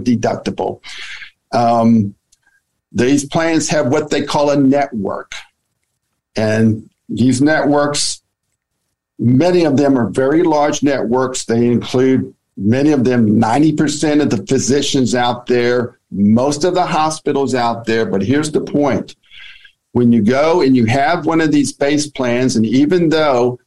deductible. 0.00 0.80
Um, 1.52 2.14
these 2.90 3.26
plans 3.26 3.68
have 3.68 3.88
what 3.88 4.08
they 4.08 4.22
call 4.22 4.48
a 4.50 4.56
network. 4.56 5.32
And 6.36 6.88
these 7.10 7.42
networks, 7.42 8.22
many 9.18 9.64
of 9.64 9.76
them 9.76 9.98
are 9.98 10.08
very 10.08 10.42
large 10.42 10.82
networks. 10.82 11.44
They 11.44 11.66
include 11.66 12.34
many 12.56 12.92
of 12.92 13.04
them, 13.04 13.40
90% 13.40 14.22
of 14.22 14.30
the 14.30 14.46
physicians 14.46 15.14
out 15.14 15.46
there, 15.46 15.98
most 16.10 16.64
of 16.64 16.74
the 16.74 16.86
hospitals 16.86 17.54
out 17.54 17.86
there. 17.86 18.06
But 18.06 18.22
here's 18.22 18.52
the 18.52 18.60
point 18.60 19.16
when 19.92 20.12
you 20.12 20.22
go 20.22 20.60
and 20.60 20.76
you 20.76 20.86
have 20.86 21.26
one 21.26 21.40
of 21.40 21.52
these 21.52 21.72
base 21.72 22.06
plans, 22.06 22.56
and 22.56 22.66
even 22.66 23.08
though 23.08 23.58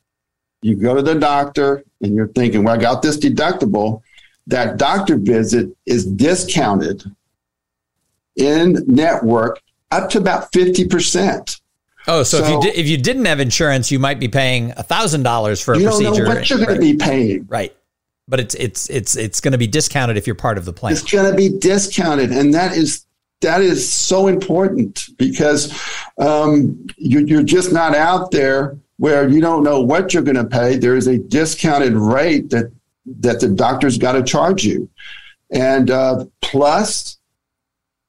you 0.61 0.75
go 0.75 0.95
to 0.95 1.01
the 1.01 1.15
doctor 1.15 1.83
and 2.01 2.15
you're 2.15 2.27
thinking, 2.29 2.63
well, 2.63 2.75
I 2.75 2.81
got 2.81 3.01
this 3.01 3.17
deductible, 3.17 4.01
that 4.47 4.77
doctor 4.77 5.17
visit 5.17 5.75
is 5.85 6.05
discounted 6.05 7.03
in 8.35 8.83
network 8.87 9.61
up 9.91 10.09
to 10.11 10.19
about 10.19 10.51
50%. 10.51 11.61
Oh, 12.09 12.23
so, 12.23 12.39
so 12.39 12.43
if 12.43 12.49
you 12.49 12.61
di- 12.61 12.79
if 12.79 12.87
you 12.87 12.97
didn't 12.97 13.25
have 13.25 13.41
insurance, 13.41 13.91
you 13.91 13.99
might 13.99 14.17
be 14.17 14.29
paying 14.29 14.71
thousand 14.71 15.23
dollars 15.23 15.61
for 15.61 15.73
a 15.73 15.77
you 15.77 15.87
procedure. 15.87 16.09
You 16.11 16.15
don't 16.15 16.23
know 16.23 16.35
what 16.35 16.49
you're 16.49 16.59
going 16.59 16.69
right. 16.69 16.75
to 16.75 16.79
be 16.79 16.95
paying. 16.95 17.45
Right 17.49 17.76
but 18.27 18.39
it's 18.39 18.55
it's 18.55 18.89
it's 18.89 19.15
it's 19.15 19.39
going 19.39 19.53
to 19.53 19.57
be 19.57 19.67
discounted 19.67 20.17
if 20.17 20.27
you're 20.27 20.35
part 20.35 20.57
of 20.57 20.65
the 20.65 20.73
plan. 20.73 20.93
It's 20.93 21.01
going 21.01 21.29
to 21.29 21.35
be 21.35 21.49
discounted, 21.57 22.31
and 22.31 22.53
that 22.53 22.75
is 22.75 23.05
that 23.41 23.61
is 23.61 23.87
so 23.89 24.27
important 24.27 25.09
because 25.17 25.71
um, 26.17 26.87
you, 26.97 27.19
you're 27.25 27.43
just 27.43 27.71
not 27.71 27.95
out 27.95 28.31
there 28.31 28.77
where 28.97 29.29
you 29.29 29.39
don't 29.39 29.63
know 29.63 29.79
what 29.81 30.13
you're 30.13 30.23
going 30.23 30.35
to 30.37 30.45
pay. 30.45 30.75
There 30.77 30.95
is 30.95 31.07
a 31.07 31.17
discounted 31.17 31.93
rate 31.93 32.49
that 32.49 32.71
that 33.19 33.39
the 33.39 33.47
doctor's 33.47 33.97
got 33.97 34.13
to 34.13 34.23
charge 34.23 34.65
you, 34.65 34.89
And 35.49 35.89
uh, 35.89 36.25
plus, 36.41 37.17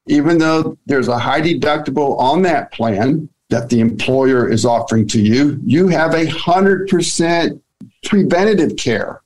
even 0.07 0.37
though 0.37 0.77
there's 0.87 1.07
a 1.07 1.17
high 1.17 1.41
deductible 1.41 2.19
on 2.19 2.41
that 2.41 2.73
plan 2.73 3.29
that 3.49 3.69
the 3.69 3.79
employer 3.79 4.49
is 4.51 4.65
offering 4.65 5.07
to 5.07 5.21
you, 5.21 5.59
you 5.63 5.87
have 5.87 6.13
a 6.13 6.25
100% 6.25 7.61
preventative 8.03 8.75
care. 8.75 9.21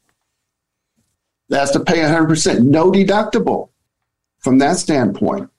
That's 1.54 1.70
to 1.74 1.82
pay 1.82 2.00
100%, 2.00 2.62
no 2.64 2.92
deductible 2.92 3.70
from 4.40 4.58
that 4.58 4.78
standpoint. 4.78 5.52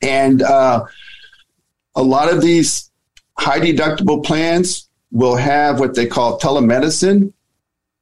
And 0.00 0.40
uh, 0.40 0.86
a 1.94 2.02
lot 2.02 2.32
of 2.32 2.40
these 2.40 2.90
high 3.36 3.60
deductible 3.60 4.24
plans 4.24 4.88
will 5.12 5.36
have 5.36 5.78
what 5.78 5.94
they 5.94 6.06
call 6.06 6.40
telemedicine, 6.40 7.34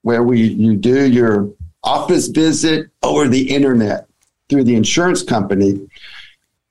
where 0.03 0.23
we 0.23 0.43
you 0.43 0.77
do 0.77 1.11
your 1.11 1.51
office 1.83 2.29
visit 2.29 2.89
over 3.03 3.27
the 3.27 3.51
internet 3.51 4.07
through 4.49 4.63
the 4.63 4.77
insurance 4.77 5.25
company 5.25 5.89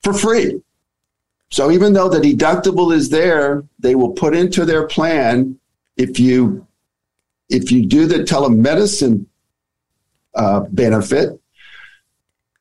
for 0.02 0.14
free. 0.14 0.62
So 1.52 1.72
even 1.72 1.92
though 1.92 2.08
the 2.08 2.22
deductible 2.22 2.96
is 2.96 3.10
there, 3.10 3.66
they 3.80 3.96
will 3.96 4.14
put 4.14 4.34
into 4.34 4.64
their 4.64 4.88
plan 4.88 5.60
if 5.98 6.22
you 6.22 6.66
if 7.50 7.70
you 7.70 7.86
do 7.86 8.06
the 8.06 8.20
telemedicine 8.20 9.26
uh, 10.36 10.62
benefit, 10.72 11.40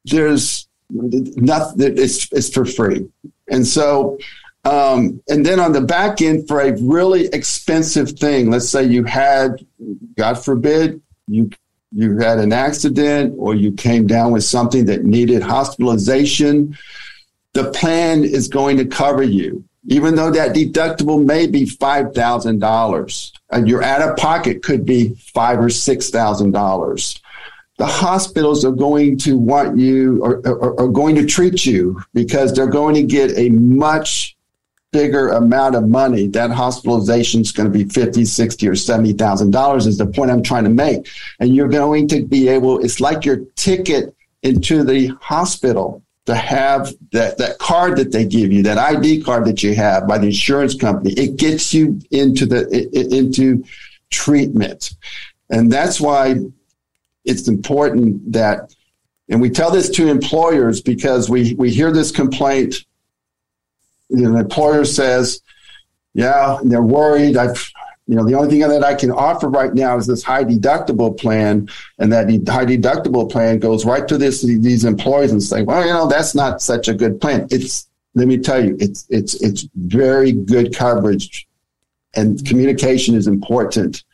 there's 0.04 0.68
nothing. 0.90 1.98
It's 1.98 2.30
it's 2.32 2.48
for 2.50 2.64
free, 2.64 3.08
and 3.48 3.66
so 3.66 4.18
um, 4.64 5.20
and 5.28 5.44
then 5.44 5.60
on 5.60 5.72
the 5.72 5.80
back 5.82 6.22
end 6.22 6.48
for 6.48 6.60
a 6.60 6.72
really 6.80 7.26
expensive 7.26 8.12
thing, 8.12 8.50
let's 8.50 8.68
say 8.68 8.84
you 8.84 9.04
had, 9.04 9.64
God 10.16 10.34
forbid, 10.42 11.00
you 11.26 11.50
you 11.96 12.18
had 12.18 12.38
an 12.38 12.52
accident 12.52 13.34
or 13.38 13.54
you 13.54 13.70
came 13.70 14.06
down 14.06 14.32
with 14.32 14.42
something 14.42 14.86
that 14.86 15.04
needed 15.04 15.42
hospitalization, 15.42 16.76
the 17.52 17.70
plan 17.70 18.24
is 18.24 18.48
going 18.48 18.78
to 18.78 18.84
cover 18.84 19.22
you, 19.22 19.62
even 19.86 20.16
though 20.16 20.30
that 20.30 20.56
deductible 20.56 21.24
may 21.24 21.46
be 21.46 21.66
five 21.66 22.14
thousand 22.14 22.58
dollars, 22.58 23.32
and 23.50 23.68
your 23.68 23.82
out 23.82 24.02
of 24.02 24.16
pocket 24.16 24.62
could 24.62 24.84
be 24.84 25.14
five 25.34 25.60
or 25.60 25.70
six 25.70 26.10
thousand 26.10 26.52
dollars 26.52 27.20
the 27.76 27.86
hospitals 27.86 28.64
are 28.64 28.72
going 28.72 29.18
to 29.18 29.36
want 29.36 29.76
you 29.76 30.22
or 30.22 30.40
are, 30.80 30.88
going 30.88 31.16
to 31.16 31.26
treat 31.26 31.66
you 31.66 32.00
because 32.12 32.54
they're 32.54 32.68
going 32.68 32.94
to 32.94 33.02
get 33.02 33.36
a 33.36 33.48
much 33.48 34.36
bigger 34.92 35.30
amount 35.30 35.74
of 35.74 35.88
money, 35.88 36.28
that 36.28 36.52
hospitalization 36.52 37.40
is 37.40 37.50
going 37.50 37.70
to 37.70 37.76
be 37.76 37.84
50, 37.84 38.24
60 38.24 38.68
or 38.68 38.74
$70,000 38.74 39.86
is 39.88 39.98
the 39.98 40.06
point 40.06 40.30
I'm 40.30 40.42
trying 40.42 40.62
to 40.62 40.70
make. 40.70 41.08
And 41.40 41.54
you're 41.54 41.68
going 41.68 42.06
to 42.08 42.24
be 42.24 42.48
able, 42.48 42.78
it's 42.78 43.00
like 43.00 43.24
your 43.24 43.38
ticket 43.56 44.14
into 44.44 44.84
the 44.84 45.08
hospital 45.20 46.00
to 46.26 46.36
have 46.36 46.94
that, 47.10 47.38
that 47.38 47.58
card 47.58 47.98
that 47.98 48.12
they 48.12 48.24
give 48.24 48.52
you, 48.52 48.62
that 48.62 48.78
ID 48.78 49.24
card 49.24 49.46
that 49.46 49.64
you 49.64 49.74
have 49.74 50.06
by 50.06 50.16
the 50.16 50.26
insurance 50.26 50.76
company. 50.76 51.12
It 51.14 51.36
gets 51.38 51.74
you 51.74 52.00
into 52.12 52.46
the, 52.46 52.64
into 53.12 53.64
treatment. 54.10 54.94
And 55.50 55.72
that's 55.72 56.00
why 56.00 56.36
it's 57.24 57.48
important 57.48 58.32
that, 58.32 58.74
and 59.28 59.40
we 59.40 59.50
tell 59.50 59.70
this 59.70 59.88
to 59.90 60.08
employers 60.08 60.80
because 60.80 61.30
we, 61.30 61.54
we 61.54 61.70
hear 61.70 61.92
this 61.92 62.10
complaint 62.10 62.84
the 64.10 64.38
employer 64.38 64.84
says, 64.84 65.40
yeah, 66.14 66.58
they're 66.62 66.82
worried. 66.82 67.36
I've, 67.36 67.70
you 68.06 68.16
know, 68.16 68.24
the 68.24 68.34
only 68.34 68.50
thing 68.50 68.60
that 68.60 68.84
I 68.84 68.94
can 68.94 69.10
offer 69.10 69.48
right 69.48 69.72
now 69.72 69.96
is 69.96 70.06
this 70.06 70.22
high 70.22 70.44
deductible 70.44 71.18
plan, 71.18 71.68
and 71.98 72.12
that 72.12 72.26
high 72.48 72.66
deductible 72.66 73.30
plan 73.30 73.58
goes 73.58 73.84
right 73.84 74.06
to 74.08 74.18
this 74.18 74.42
these 74.42 74.84
employees 74.84 75.32
and 75.32 75.42
say, 75.42 75.62
well, 75.62 75.84
you 75.84 75.92
know, 75.92 76.06
that's 76.06 76.34
not 76.34 76.60
such 76.60 76.88
a 76.88 76.94
good 76.94 77.20
plan. 77.20 77.48
It's 77.50 77.88
let 78.14 78.28
me 78.28 78.36
tell 78.38 78.62
you, 78.62 78.76
it's 78.78 79.06
it's 79.08 79.34
it's 79.42 79.66
very 79.74 80.32
good 80.32 80.76
coverage, 80.76 81.48
and 82.14 82.44
communication 82.46 83.14
is 83.14 83.26
important 83.26 84.04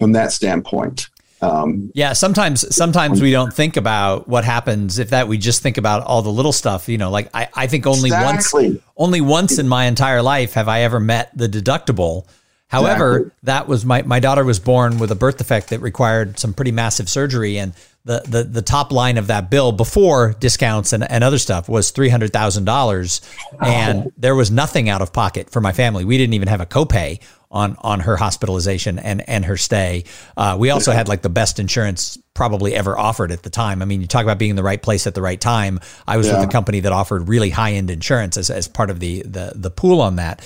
from 0.00 0.12
that 0.12 0.32
standpoint. 0.32 1.08
Um, 1.42 1.90
yeah, 1.94 2.12
sometimes 2.12 2.74
sometimes 2.74 3.22
we 3.22 3.30
don't 3.30 3.52
think 3.52 3.76
about 3.76 4.28
what 4.28 4.44
happens 4.44 4.98
if 4.98 5.10
that 5.10 5.26
we 5.26 5.38
just 5.38 5.62
think 5.62 5.78
about 5.78 6.02
all 6.02 6.22
the 6.22 6.30
little 6.30 6.52
stuff. 6.52 6.88
You 6.88 6.98
know, 6.98 7.10
like 7.10 7.30
I, 7.32 7.48
I 7.54 7.66
think 7.66 7.86
only 7.86 8.08
exactly. 8.08 8.70
once 8.70 8.82
only 8.96 9.20
once 9.20 9.58
in 9.58 9.66
my 9.66 9.86
entire 9.86 10.22
life 10.22 10.54
have 10.54 10.68
I 10.68 10.82
ever 10.82 11.00
met 11.00 11.36
the 11.36 11.48
deductible. 11.48 12.26
However, 12.70 13.16
exactly. 13.16 13.38
that 13.42 13.68
was 13.68 13.84
my 13.84 14.02
my 14.02 14.20
daughter 14.20 14.44
was 14.44 14.60
born 14.60 14.98
with 14.98 15.10
a 15.10 15.16
birth 15.16 15.38
defect 15.38 15.70
that 15.70 15.80
required 15.80 16.38
some 16.38 16.54
pretty 16.54 16.70
massive 16.70 17.08
surgery, 17.08 17.58
and 17.58 17.72
the 18.04 18.22
the 18.24 18.44
the 18.44 18.62
top 18.62 18.92
line 18.92 19.18
of 19.18 19.26
that 19.26 19.50
bill 19.50 19.72
before 19.72 20.36
discounts 20.38 20.92
and, 20.92 21.08
and 21.10 21.24
other 21.24 21.38
stuff 21.38 21.68
was 21.68 21.90
three 21.90 22.08
hundred 22.08 22.32
thousand 22.32 22.66
dollars, 22.66 23.22
and 23.60 24.12
there 24.16 24.36
was 24.36 24.52
nothing 24.52 24.88
out 24.88 25.02
of 25.02 25.12
pocket 25.12 25.50
for 25.50 25.60
my 25.60 25.72
family. 25.72 26.04
We 26.04 26.16
didn't 26.16 26.34
even 26.34 26.46
have 26.46 26.60
a 26.60 26.66
copay 26.66 27.20
on 27.50 27.76
on 27.80 28.00
her 28.00 28.16
hospitalization 28.16 29.00
and 29.00 29.28
and 29.28 29.44
her 29.44 29.56
stay. 29.56 30.04
Uh, 30.36 30.56
we 30.58 30.70
also 30.70 30.92
had 30.92 31.08
like 31.08 31.22
the 31.22 31.28
best 31.28 31.58
insurance 31.58 32.18
probably 32.34 32.74
ever 32.74 32.96
offered 32.96 33.32
at 33.32 33.42
the 33.42 33.50
time. 33.50 33.82
I 33.82 33.84
mean, 33.84 34.00
you 34.00 34.06
talk 34.06 34.22
about 34.22 34.38
being 34.38 34.50
in 34.50 34.56
the 34.56 34.62
right 34.62 34.80
place 34.80 35.06
at 35.06 35.14
the 35.14 35.22
right 35.22 35.40
time. 35.40 35.80
I 36.06 36.16
was 36.16 36.28
yeah. 36.28 36.38
with 36.38 36.48
a 36.48 36.52
company 36.52 36.80
that 36.80 36.92
offered 36.92 37.28
really 37.28 37.50
high 37.50 37.72
end 37.72 37.90
insurance 37.90 38.36
as, 38.36 38.48
as 38.48 38.68
part 38.68 38.90
of 38.90 39.00
the 39.00 39.22
the 39.22 39.52
the 39.56 39.70
pool 39.70 40.00
on 40.00 40.16
that. 40.16 40.40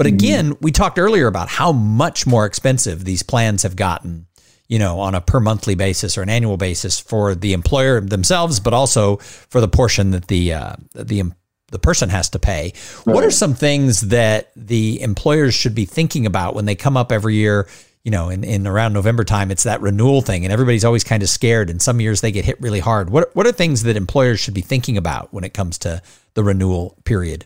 But 0.00 0.06
mm-hmm. 0.06 0.14
again, 0.14 0.56
we 0.62 0.72
talked 0.72 0.98
earlier 0.98 1.26
about 1.26 1.50
how 1.50 1.72
much 1.72 2.26
more 2.26 2.46
expensive 2.46 3.04
these 3.04 3.22
plans 3.22 3.64
have 3.64 3.76
gotten 3.76 4.26
you 4.66 4.78
know, 4.78 5.00
on 5.00 5.14
a 5.14 5.20
per 5.20 5.40
monthly 5.40 5.74
basis 5.74 6.16
or 6.16 6.22
an 6.22 6.30
annual 6.30 6.56
basis 6.56 6.98
for 6.98 7.34
the 7.34 7.52
employer 7.52 8.00
themselves, 8.00 8.60
but 8.60 8.72
also 8.72 9.16
for 9.16 9.60
the 9.60 9.68
portion 9.68 10.12
that 10.12 10.28
the 10.28 10.54
uh, 10.54 10.76
the 10.94 11.24
the 11.70 11.78
person 11.78 12.08
has 12.08 12.30
to 12.30 12.38
pay. 12.38 12.72
Right. 13.04 13.14
What 13.14 13.24
are 13.24 13.30
some 13.30 13.52
things 13.52 14.00
that 14.02 14.52
the 14.56 15.02
employers 15.02 15.54
should 15.54 15.74
be 15.74 15.84
thinking 15.84 16.24
about 16.24 16.54
when 16.54 16.64
they 16.64 16.76
come 16.76 16.96
up 16.96 17.12
every 17.12 17.34
year? 17.34 17.68
You 18.04 18.10
know, 18.12 18.30
in, 18.30 18.44
in 18.44 18.66
around 18.66 18.94
November 18.94 19.24
time, 19.24 19.50
it's 19.50 19.64
that 19.64 19.82
renewal 19.82 20.22
thing, 20.22 20.44
and 20.44 20.52
everybody's 20.52 20.86
always 20.86 21.04
kind 21.04 21.22
of 21.22 21.28
scared. 21.28 21.68
And 21.68 21.82
some 21.82 22.00
years 22.00 22.22
they 22.22 22.32
get 22.32 22.46
hit 22.46 22.58
really 22.60 22.80
hard. 22.80 23.10
What 23.10 23.36
what 23.36 23.46
are 23.46 23.52
things 23.52 23.82
that 23.82 23.96
employers 23.96 24.40
should 24.40 24.54
be 24.54 24.62
thinking 24.62 24.96
about 24.96 25.34
when 25.34 25.44
it 25.44 25.52
comes 25.52 25.78
to 25.78 26.00
the 26.34 26.42
renewal 26.42 26.96
period? 27.04 27.44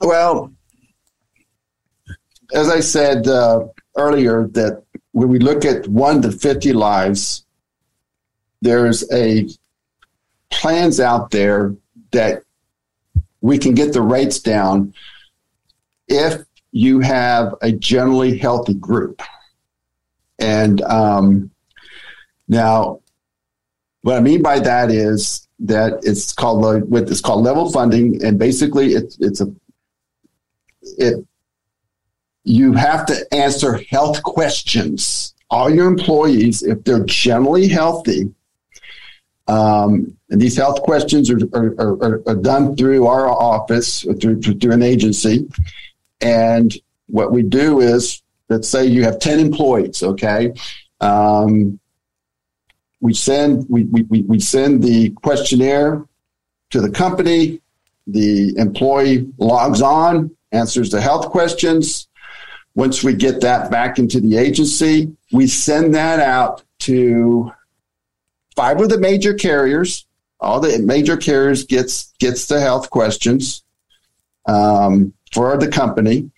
Well, 0.00 0.50
as 2.52 2.68
I 2.68 2.80
said 2.80 3.26
uh, 3.26 3.66
earlier, 3.96 4.46
that 4.48 4.82
when 5.12 5.28
we 5.28 5.38
look 5.38 5.64
at 5.64 5.88
one 5.88 6.22
to 6.22 6.32
fifty 6.32 6.72
lives, 6.72 7.44
there's 8.60 9.10
a 9.12 9.48
plans 10.50 11.00
out 11.00 11.30
there 11.30 11.74
that 12.12 12.42
we 13.40 13.58
can 13.58 13.74
get 13.74 13.92
the 13.92 14.02
rates 14.02 14.38
down 14.38 14.94
if 16.08 16.42
you 16.70 17.00
have 17.00 17.54
a 17.62 17.72
generally 17.72 18.38
healthy 18.38 18.74
group. 18.74 19.20
And 20.38 20.80
um, 20.82 21.50
now, 22.48 23.00
what 24.02 24.16
I 24.16 24.20
mean 24.20 24.42
by 24.42 24.58
that 24.60 24.90
is 24.90 25.48
that 25.60 26.00
it's 26.02 26.32
called 26.32 26.90
what 26.90 27.02
it's 27.04 27.20
called 27.20 27.44
level 27.44 27.70
funding, 27.70 28.24
and 28.24 28.38
basically 28.38 28.94
it's 28.94 29.16
it's 29.20 29.40
a 29.40 29.52
it 30.82 31.24
you 32.44 32.72
have 32.72 33.06
to 33.06 33.34
answer 33.34 33.80
health 33.90 34.22
questions. 34.22 35.34
All 35.50 35.70
your 35.70 35.86
employees, 35.86 36.62
if 36.62 36.82
they're 36.84 37.04
generally 37.04 37.68
healthy, 37.68 38.32
um, 39.48 40.16
and 40.30 40.40
these 40.40 40.56
health 40.56 40.82
questions 40.82 41.30
are, 41.30 41.40
are, 41.52 41.74
are, 41.78 42.22
are 42.26 42.36
done 42.36 42.76
through 42.76 43.06
our 43.06 43.28
office, 43.28 44.00
through, 44.20 44.40
through 44.40 44.72
an 44.72 44.82
agency. 44.82 45.48
And 46.20 46.74
what 47.08 47.32
we 47.32 47.42
do 47.42 47.80
is, 47.80 48.22
let's 48.48 48.68
say 48.68 48.86
you 48.86 49.04
have 49.04 49.18
10 49.18 49.40
employees, 49.40 50.02
okay? 50.02 50.54
Um, 51.00 51.78
we 53.00 53.12
send 53.12 53.66
we, 53.68 53.84
we, 53.84 54.22
we 54.22 54.38
send 54.38 54.82
the 54.82 55.10
questionnaire 55.10 56.04
to 56.70 56.80
the 56.80 56.90
company. 56.90 57.60
The 58.06 58.56
employee 58.56 59.28
logs 59.38 59.82
on, 59.82 60.34
answers 60.52 60.90
the 60.90 61.00
health 61.00 61.30
questions. 61.30 62.08
Once 62.74 63.04
we 63.04 63.12
get 63.14 63.40
that 63.40 63.70
back 63.70 63.98
into 63.98 64.20
the 64.20 64.36
agency, 64.36 65.14
we 65.30 65.46
send 65.46 65.94
that 65.94 66.18
out 66.20 66.62
to 66.78 67.52
five 68.56 68.80
of 68.80 68.88
the 68.88 68.98
major 68.98 69.34
carriers, 69.34 70.06
all 70.40 70.58
the 70.58 70.78
major 70.78 71.16
carriers 71.16 71.64
gets 71.64 72.12
gets 72.18 72.46
the 72.46 72.60
health 72.60 72.90
questions 72.90 73.62
um, 74.46 75.12
for 75.32 75.56
the 75.56 75.68
company, 75.68 76.30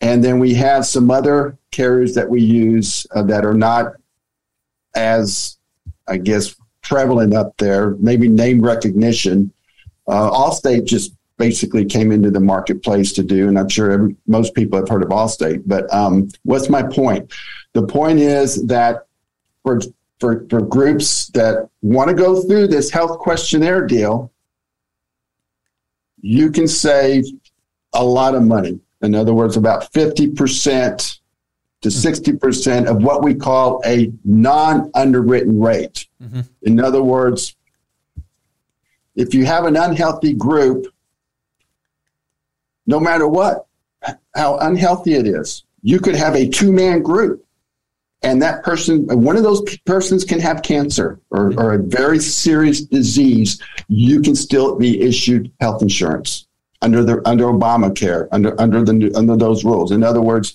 and 0.00 0.22
then 0.24 0.38
we 0.38 0.54
have 0.54 0.86
some 0.86 1.10
other 1.10 1.56
carriers 1.70 2.14
that 2.14 2.28
we 2.28 2.42
use 2.42 3.06
uh, 3.14 3.22
that 3.22 3.44
are 3.44 3.54
not 3.54 3.94
as, 4.94 5.58
I 6.08 6.16
guess, 6.16 6.56
prevalent 6.82 7.34
up 7.34 7.56
there. 7.58 7.90
Maybe 7.98 8.28
name 8.28 8.62
recognition. 8.62 9.52
Uh, 10.08 10.30
Allstate 10.30 10.86
just 10.86 11.15
basically 11.38 11.84
came 11.84 12.12
into 12.12 12.30
the 12.30 12.40
marketplace 12.40 13.12
to 13.12 13.22
do, 13.22 13.48
and 13.48 13.58
I'm 13.58 13.68
sure 13.68 13.90
every, 13.90 14.16
most 14.26 14.54
people 14.54 14.78
have 14.78 14.88
heard 14.88 15.02
of 15.02 15.10
Allstate. 15.10 15.62
But 15.66 15.92
um, 15.92 16.28
what's 16.44 16.68
my 16.68 16.82
point? 16.82 17.32
The 17.72 17.86
point 17.86 18.18
is 18.18 18.64
that 18.66 19.06
for 19.62 19.80
for, 20.18 20.46
for 20.48 20.62
groups 20.62 21.26
that 21.28 21.68
want 21.82 22.08
to 22.08 22.14
go 22.14 22.42
through 22.42 22.68
this 22.68 22.90
health 22.90 23.18
questionnaire 23.18 23.86
deal, 23.86 24.32
you 26.22 26.50
can 26.50 26.66
save 26.66 27.24
a 27.92 28.02
lot 28.02 28.34
of 28.34 28.42
money. 28.42 28.80
In 29.02 29.14
other 29.14 29.34
words, 29.34 29.56
about 29.56 29.92
50% 29.92 31.18
to 31.82 31.88
60% 31.88 32.86
of 32.86 33.02
what 33.02 33.22
we 33.22 33.34
call 33.34 33.82
a 33.84 34.10
non 34.24 34.90
underwritten 34.94 35.60
rate. 35.60 36.06
Mm-hmm. 36.22 36.40
In 36.62 36.80
other 36.80 37.02
words, 37.02 37.54
if 39.14 39.34
you 39.34 39.44
have 39.44 39.64
an 39.66 39.76
unhealthy 39.76 40.32
group, 40.32 40.86
no 42.86 43.00
matter 43.00 43.26
what, 43.26 43.66
how 44.34 44.58
unhealthy 44.58 45.14
it 45.14 45.26
is, 45.26 45.64
you 45.82 46.00
could 46.00 46.14
have 46.14 46.34
a 46.34 46.48
two 46.48 46.72
man 46.72 47.02
group 47.02 47.46
and 48.22 48.42
that 48.42 48.64
person, 48.64 49.06
one 49.06 49.36
of 49.36 49.42
those 49.42 49.62
persons 49.84 50.24
can 50.24 50.40
have 50.40 50.62
cancer 50.62 51.20
or, 51.30 51.52
or 51.58 51.74
a 51.74 51.78
very 51.78 52.18
serious 52.18 52.80
disease. 52.80 53.62
You 53.88 54.20
can 54.20 54.34
still 54.34 54.76
be 54.76 55.00
issued 55.02 55.52
health 55.60 55.82
insurance 55.82 56.46
under 56.82 57.04
the 57.04 57.22
under 57.26 57.44
Obamacare 57.44 58.28
under 58.32 58.60
under 58.60 58.84
the 58.84 59.12
under 59.14 59.36
those 59.36 59.64
rules. 59.64 59.92
In 59.92 60.02
other 60.02 60.20
words, 60.20 60.54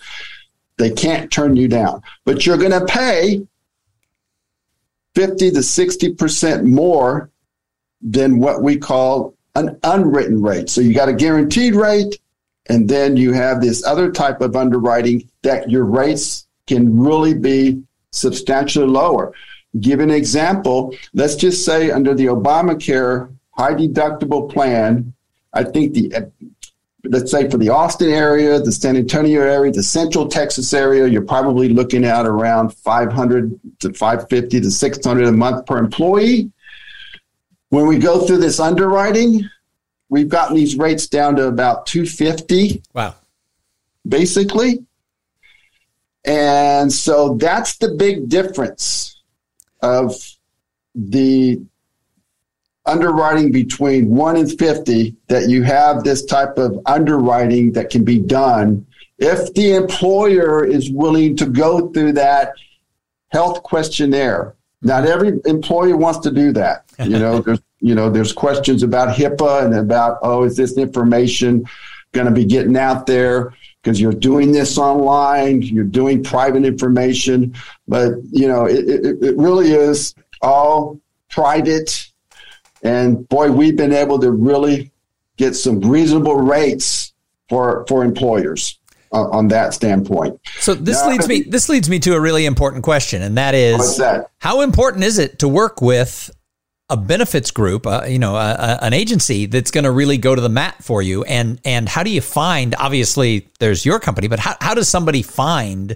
they 0.77 0.89
can't 0.89 1.31
turn 1.31 1.55
you 1.55 1.67
down, 1.67 2.01
but 2.25 2.45
you're 2.45 2.57
going 2.57 2.71
to 2.71 2.85
pay 2.85 3.47
fifty 5.15 5.49
to 5.51 5.63
sixty 5.63 6.13
percent 6.13 6.65
more 6.65 7.29
than 8.01 8.39
what 8.39 8.63
we 8.63 8.77
call 8.77 9.35
an 9.55 9.79
unwritten 9.83 10.41
rate. 10.41 10.69
So 10.69 10.81
you 10.81 10.93
got 10.93 11.09
a 11.09 11.13
guaranteed 11.13 11.75
rate, 11.75 12.19
and 12.67 12.89
then 12.89 13.17
you 13.17 13.33
have 13.33 13.61
this 13.61 13.85
other 13.85 14.11
type 14.11 14.41
of 14.41 14.55
underwriting 14.55 15.29
that 15.41 15.69
your 15.69 15.85
rates 15.85 16.47
can 16.67 16.99
really 16.99 17.33
be 17.33 17.83
substantially 18.11 18.87
lower. 18.87 19.33
Give 19.79 19.99
an 19.99 20.11
example. 20.11 20.95
Let's 21.13 21.35
just 21.35 21.65
say 21.65 21.91
under 21.91 22.13
the 22.13 22.25
Obamacare 22.25 23.33
high 23.51 23.73
deductible 23.73 24.51
plan, 24.51 25.13
I 25.53 25.63
think 25.63 25.93
the 25.93 26.31
let's 27.05 27.31
say 27.31 27.49
for 27.49 27.57
the 27.57 27.69
Austin 27.69 28.09
area, 28.09 28.59
the 28.59 28.71
San 28.71 28.95
Antonio 28.95 29.41
area, 29.41 29.71
the 29.71 29.83
Central 29.83 30.27
Texas 30.27 30.73
area, 30.73 31.07
you're 31.07 31.23
probably 31.23 31.69
looking 31.69 32.05
at 32.05 32.25
around 32.25 32.73
500 32.75 33.59
to 33.79 33.93
550 33.93 34.61
to 34.61 34.71
600 34.71 35.27
a 35.27 35.31
month 35.31 35.65
per 35.65 35.77
employee. 35.77 36.51
When 37.71 37.87
we 37.87 37.99
go 37.99 38.27
through 38.27 38.39
this 38.39 38.59
underwriting, 38.59 39.49
we've 40.09 40.27
gotten 40.27 40.57
these 40.57 40.77
rates 40.77 41.07
down 41.07 41.37
to 41.37 41.47
about 41.47 41.85
250. 41.85 42.83
Wow. 42.93 43.15
Basically. 44.05 44.85
And 46.25 46.91
so 46.91 47.35
that's 47.35 47.77
the 47.77 47.93
big 47.95 48.27
difference 48.27 49.21
of 49.81 50.13
the 50.93 51.61
underwriting 52.85 53.53
between 53.53 54.09
1 54.09 54.35
and 54.35 54.59
50 54.59 55.15
that 55.29 55.47
you 55.47 55.63
have 55.63 56.03
this 56.03 56.25
type 56.25 56.57
of 56.57 56.77
underwriting 56.85 57.71
that 57.71 57.89
can 57.89 58.03
be 58.03 58.19
done 58.19 58.85
if 59.17 59.53
the 59.53 59.75
employer 59.75 60.65
is 60.65 60.91
willing 60.91 61.37
to 61.37 61.45
go 61.45 61.87
through 61.93 62.11
that 62.13 62.51
health 63.29 63.63
questionnaire. 63.63 64.55
Not 64.81 65.05
every 65.05 65.39
employer 65.45 65.95
wants 65.95 66.19
to 66.19 66.31
do 66.31 66.51
that. 66.53 66.85
You 66.99 67.19
know, 67.19 67.39
there's 67.45 67.61
you 67.83 67.95
know, 67.95 68.09
there's 68.09 68.31
questions 68.31 68.83
about 68.83 69.15
HIPAA 69.15 69.65
and 69.65 69.73
about, 69.73 70.19
oh, 70.21 70.43
is 70.43 70.55
this 70.55 70.77
information 70.77 71.65
going 72.11 72.27
to 72.27 72.31
be 72.31 72.45
getting 72.45 72.77
out 72.77 73.07
there? 73.07 73.53
because 73.81 73.99
you're 73.99 74.13
doing 74.13 74.51
this 74.51 74.77
online, 74.77 75.61
you're 75.61 75.83
doing 75.83 76.23
private 76.23 76.65
information, 76.65 77.55
but 77.87 78.13
you 78.31 78.47
know 78.47 78.65
it, 78.65 78.87
it, 78.87 79.23
it, 79.23 79.37
really 79.37 79.71
is 79.71 80.13
all 80.41 80.99
private. 81.29 82.11
And 82.83 83.27
boy, 83.29 83.51
we've 83.51 83.75
been 83.75 83.93
able 83.93 84.19
to 84.19 84.31
really 84.31 84.91
get 85.37 85.55
some 85.55 85.81
reasonable 85.81 86.37
rates 86.37 87.13
for 87.49 87.85
for 87.87 88.03
employers 88.03 88.79
uh, 89.11 89.29
on 89.29 89.47
that 89.49 89.73
standpoint. 89.73 90.39
So 90.59 90.73
this 90.73 91.01
now, 91.01 91.09
leads 91.09 91.27
me 91.27 91.41
this 91.41 91.69
leads 91.69 91.89
me 91.89 91.99
to 91.99 92.15
a 92.15 92.19
really 92.19 92.45
important 92.45 92.83
question, 92.83 93.21
and 93.21 93.37
that 93.37 93.55
is 93.55 93.97
that? 93.97 94.29
how 94.39 94.61
important 94.61 95.03
is 95.03 95.17
it 95.17 95.39
to 95.39 95.47
work 95.47 95.81
with 95.81 96.31
a 96.91 96.97
benefits 96.97 97.51
group, 97.51 97.87
uh, 97.87 98.03
you 98.05 98.19
know, 98.19 98.35
an 98.35 98.93
agency 98.93 99.45
that's 99.45 99.71
going 99.71 99.85
to 99.85 99.91
really 99.91 100.17
go 100.17 100.35
to 100.35 100.41
the 100.41 100.49
mat 100.49 100.83
for 100.83 101.01
you. 101.01 101.23
And 101.23 101.59
and 101.63 101.87
how 101.87 102.03
do 102.03 102.09
you 102.09 102.19
find? 102.19 102.75
Obviously, 102.75 103.47
there's 103.59 103.85
your 103.85 103.99
company, 103.99 104.27
but 104.27 104.39
how, 104.39 104.55
how 104.59 104.73
does 104.73 104.89
somebody 104.89 105.21
find 105.21 105.95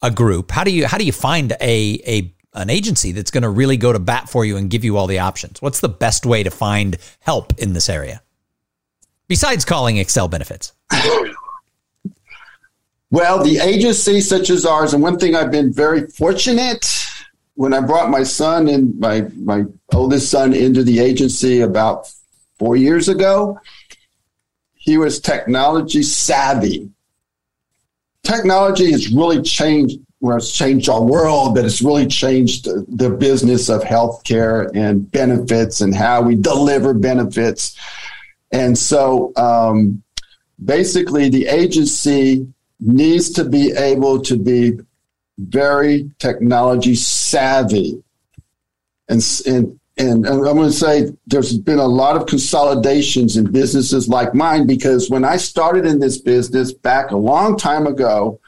a 0.00 0.12
group? 0.12 0.52
How 0.52 0.62
do 0.62 0.70
you 0.70 0.86
how 0.86 0.96
do 0.96 1.04
you 1.04 1.12
find 1.12 1.52
a 1.60 2.00
a 2.06 2.32
an 2.54 2.70
agency 2.70 3.10
that's 3.10 3.32
going 3.32 3.42
to 3.42 3.48
really 3.48 3.76
go 3.76 3.92
to 3.92 3.98
bat 3.98 4.28
for 4.28 4.44
you 4.44 4.56
and 4.56 4.70
give 4.70 4.84
you 4.84 4.96
all 4.96 5.08
the 5.08 5.18
options? 5.18 5.60
What's 5.60 5.80
the 5.80 5.88
best 5.88 6.24
way 6.24 6.44
to 6.44 6.50
find 6.50 6.96
help 7.18 7.58
in 7.58 7.72
this 7.72 7.88
area 7.88 8.22
besides 9.26 9.64
calling 9.64 9.96
Excel 9.96 10.28
Benefits? 10.28 10.72
well, 13.10 13.42
the 13.42 13.58
agency 13.58 14.20
such 14.20 14.50
as 14.50 14.66
ours, 14.66 14.92
and 14.92 15.02
one 15.02 15.18
thing 15.18 15.34
I've 15.34 15.50
been 15.50 15.72
very 15.72 16.06
fortunate 16.08 16.86
when 17.54 17.74
I 17.74 17.80
brought 17.80 18.08
my 18.08 18.22
son 18.22 18.68
and 18.68 18.96
my 19.00 19.22
my 19.36 19.64
oldest 19.92 20.30
son 20.30 20.54
into 20.54 20.84
the 20.84 21.00
agency 21.00 21.60
about 21.60 22.08
four 22.58 22.76
years 22.76 23.08
ago, 23.08 23.60
he 24.74 24.96
was 24.96 25.20
technology 25.20 26.04
savvy. 26.04 26.90
Technology 28.22 28.92
has 28.92 29.12
really 29.12 29.42
changed 29.42 29.98
where 30.20 30.36
it's 30.36 30.52
changed 30.52 30.88
our 30.88 31.02
world, 31.02 31.54
but 31.54 31.64
it's 31.64 31.82
really 31.82 32.06
changed 32.06 32.66
the, 32.96 33.10
business 33.10 33.68
of 33.68 33.82
healthcare 33.82 34.70
and 34.74 35.10
benefits 35.10 35.80
and 35.80 35.94
how 35.94 36.22
we 36.22 36.34
deliver 36.34 36.92
benefits. 36.94 37.76
And 38.52 38.76
so 38.76 39.32
um, 39.36 40.02
basically 40.64 41.28
the 41.28 41.46
agency 41.46 42.46
needs 42.80 43.30
to 43.30 43.44
be 43.44 43.72
able 43.72 44.20
to 44.22 44.36
be 44.36 44.78
very 45.38 46.10
technology 46.18 46.94
savvy. 46.94 48.02
And, 49.08 49.22
and, 49.46 49.78
and 49.96 50.26
I'm 50.26 50.40
going 50.40 50.70
to 50.70 50.72
say 50.72 51.12
there's 51.26 51.56
been 51.56 51.78
a 51.78 51.86
lot 51.86 52.16
of 52.16 52.26
consolidations 52.26 53.36
in 53.36 53.50
businesses 53.50 54.08
like 54.08 54.34
mine 54.34 54.66
because 54.66 55.10
when 55.10 55.24
I 55.24 55.36
started 55.36 55.86
in 55.86 55.98
this 55.98 56.18
business 56.18 56.72
back 56.72 57.10
a 57.10 57.16
long 57.16 57.56
time 57.56 57.86
ago, 57.86 58.40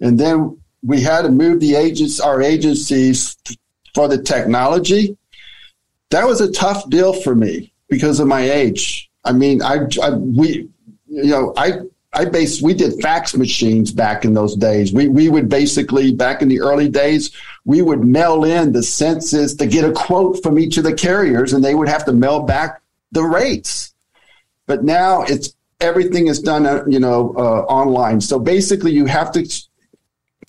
and 0.00 0.18
then 0.18 0.58
we 0.82 1.00
had 1.00 1.22
to 1.22 1.30
move 1.30 1.60
the 1.60 1.74
agents, 1.74 2.20
our 2.20 2.40
agencies 2.42 3.36
for 3.94 4.08
the 4.08 4.22
technology. 4.22 5.16
That 6.10 6.26
was 6.26 6.40
a 6.40 6.52
tough 6.52 6.88
deal 6.88 7.12
for 7.12 7.34
me 7.34 7.72
because 7.88 8.20
of 8.20 8.28
my 8.28 8.48
age. 8.48 9.10
I 9.24 9.32
mean, 9.32 9.62
I, 9.62 9.80
I 10.02 10.10
we, 10.10 10.68
you 11.08 11.30
know, 11.30 11.52
I 11.56 11.80
I 12.12 12.24
base 12.24 12.62
we 12.62 12.72
did 12.72 13.00
fax 13.02 13.36
machines 13.36 13.92
back 13.92 14.24
in 14.24 14.32
those 14.32 14.56
days. 14.56 14.92
We 14.92 15.08
we 15.08 15.28
would 15.28 15.48
basically 15.48 16.12
back 16.12 16.40
in 16.40 16.48
the 16.48 16.60
early 16.60 16.88
days 16.88 17.36
we 17.64 17.82
would 17.82 18.02
mail 18.02 18.44
in 18.44 18.72
the 18.72 18.82
census 18.82 19.54
to 19.54 19.66
get 19.66 19.84
a 19.84 19.92
quote 19.92 20.42
from 20.42 20.58
each 20.58 20.78
of 20.78 20.84
the 20.84 20.94
carriers, 20.94 21.52
and 21.52 21.62
they 21.62 21.74
would 21.74 21.88
have 21.88 22.06
to 22.06 22.12
mail 22.12 22.40
back 22.40 22.80
the 23.12 23.22
rates. 23.22 23.92
But 24.66 24.84
now 24.84 25.22
it's 25.22 25.54
everything 25.80 26.28
is 26.28 26.40
done 26.40 26.64
uh, 26.64 26.84
you 26.88 26.98
know 26.98 27.34
uh, 27.36 27.62
online. 27.64 28.22
So 28.22 28.38
basically, 28.38 28.92
you 28.92 29.04
have 29.04 29.30
to 29.32 29.46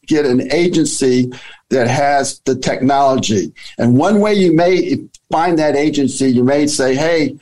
get 0.08 0.26
an 0.26 0.52
agency 0.54 1.32
that 1.69 1.88
has 1.88 2.39
the 2.45 2.56
technology. 2.56 3.54
And 3.78 3.98
one 3.98 4.22
way 4.22 4.34
you 4.34 4.56
may 4.56 4.98
find 5.30 5.60
that 5.60 5.76
agency, 5.76 6.30
you 6.30 6.43
may 6.43 6.67
say, 6.67 6.95
"Hey." 6.95 7.38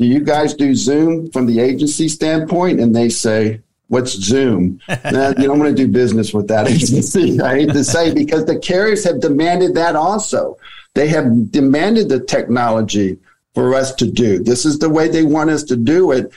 Do 0.00 0.06
you 0.06 0.20
guys 0.20 0.54
do 0.54 0.74
Zoom 0.74 1.30
from 1.30 1.44
the 1.44 1.60
agency 1.60 2.08
standpoint? 2.08 2.80
And 2.80 2.96
they 2.96 3.10
say, 3.10 3.60
what's 3.88 4.12
Zoom? 4.12 4.80
nah, 4.88 5.28
you 5.36 5.46
don't 5.46 5.58
want 5.58 5.76
to 5.76 5.86
do 5.86 5.92
business 5.92 6.32
with 6.32 6.48
that 6.48 6.66
agency. 6.70 7.38
I 7.38 7.56
hate 7.56 7.72
to 7.74 7.84
say 7.84 8.14
because 8.14 8.46
the 8.46 8.58
carriers 8.58 9.04
have 9.04 9.20
demanded 9.20 9.74
that 9.74 9.96
also. 9.96 10.56
They 10.94 11.06
have 11.08 11.52
demanded 11.52 12.08
the 12.08 12.18
technology 12.18 13.18
for 13.52 13.74
us 13.74 13.94
to 13.96 14.10
do. 14.10 14.42
This 14.42 14.64
is 14.64 14.78
the 14.78 14.88
way 14.88 15.08
they 15.08 15.22
want 15.22 15.50
us 15.50 15.64
to 15.64 15.76
do 15.76 16.12
it 16.12 16.32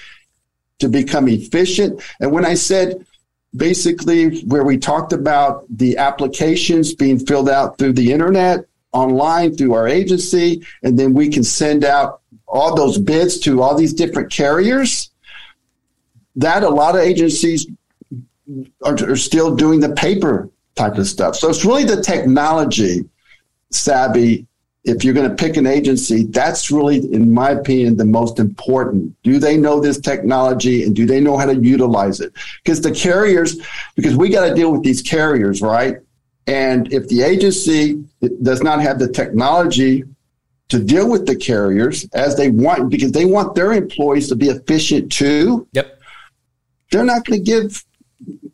to 0.79 0.89
become 0.89 1.29
efficient. 1.29 2.01
And 2.19 2.33
when 2.33 2.45
I 2.45 2.55
said 2.55 3.05
basically 3.55 4.41
where 4.41 4.65
we 4.65 4.77
talked 4.77 5.13
about 5.13 5.63
the 5.69 5.95
applications 5.95 6.93
being 6.93 7.17
filled 7.17 7.47
out 7.47 7.77
through 7.77 7.93
the 7.93 8.11
internet, 8.11 8.65
online 8.91 9.55
through 9.55 9.73
our 9.73 9.87
agency, 9.87 10.65
and 10.83 10.99
then 10.99 11.13
we 11.13 11.29
can 11.29 11.45
send 11.45 11.85
out 11.85 12.22
all 12.53 12.75
those 12.75 12.99
bids 12.99 13.39
to 13.39 13.61
all 13.63 13.75
these 13.75 13.93
different 13.93 14.31
carriers, 14.31 15.09
that 16.35 16.63
a 16.63 16.69
lot 16.69 16.95
of 16.95 17.01
agencies 17.01 17.65
are, 18.83 18.95
are 19.09 19.15
still 19.15 19.55
doing 19.55 19.79
the 19.79 19.93
paper 19.95 20.49
type 20.75 20.97
of 20.97 21.07
stuff. 21.07 21.35
So 21.35 21.49
it's 21.49 21.65
really 21.65 21.83
the 21.83 22.01
technology 22.01 23.09
savvy. 23.71 24.45
If 24.83 25.03
you're 25.03 25.15
going 25.15 25.29
to 25.29 25.35
pick 25.35 25.57
an 25.57 25.65
agency, 25.65 26.25
that's 26.25 26.69
really, 26.69 26.97
in 27.11 27.33
my 27.33 27.51
opinion, 27.51 27.97
the 27.97 28.05
most 28.05 28.37
important. 28.37 29.15
Do 29.23 29.39
they 29.39 29.57
know 29.57 29.79
this 29.79 29.99
technology 29.99 30.83
and 30.83 30.95
do 30.95 31.05
they 31.07 31.21
know 31.21 31.37
how 31.37 31.45
to 31.45 31.55
utilize 31.55 32.19
it? 32.19 32.33
Because 32.63 32.81
the 32.81 32.91
carriers, 32.91 33.55
because 33.95 34.15
we 34.15 34.29
got 34.29 34.47
to 34.47 34.53
deal 34.53 34.71
with 34.71 34.83
these 34.83 35.01
carriers, 35.01 35.61
right? 35.61 35.97
And 36.45 36.91
if 36.93 37.07
the 37.07 37.21
agency 37.21 38.03
does 38.43 38.61
not 38.61 38.81
have 38.81 38.99
the 38.99 39.07
technology 39.07 40.03
to 40.73 40.83
deal 40.83 41.07
with 41.07 41.27
the 41.27 41.35
carriers 41.35 42.03
as 42.15 42.35
they 42.35 42.49
want, 42.49 42.89
because 42.89 43.11
they 43.11 43.25
want 43.25 43.53
their 43.53 43.73
employees 43.73 44.27
to 44.27 44.35
be 44.35 44.47
efficient 44.49 45.11
too. 45.11 45.67
Yep. 45.73 45.99
They're 46.89 47.03
not 47.03 47.25
going 47.25 47.39
to 47.39 47.45
give, 47.45 47.85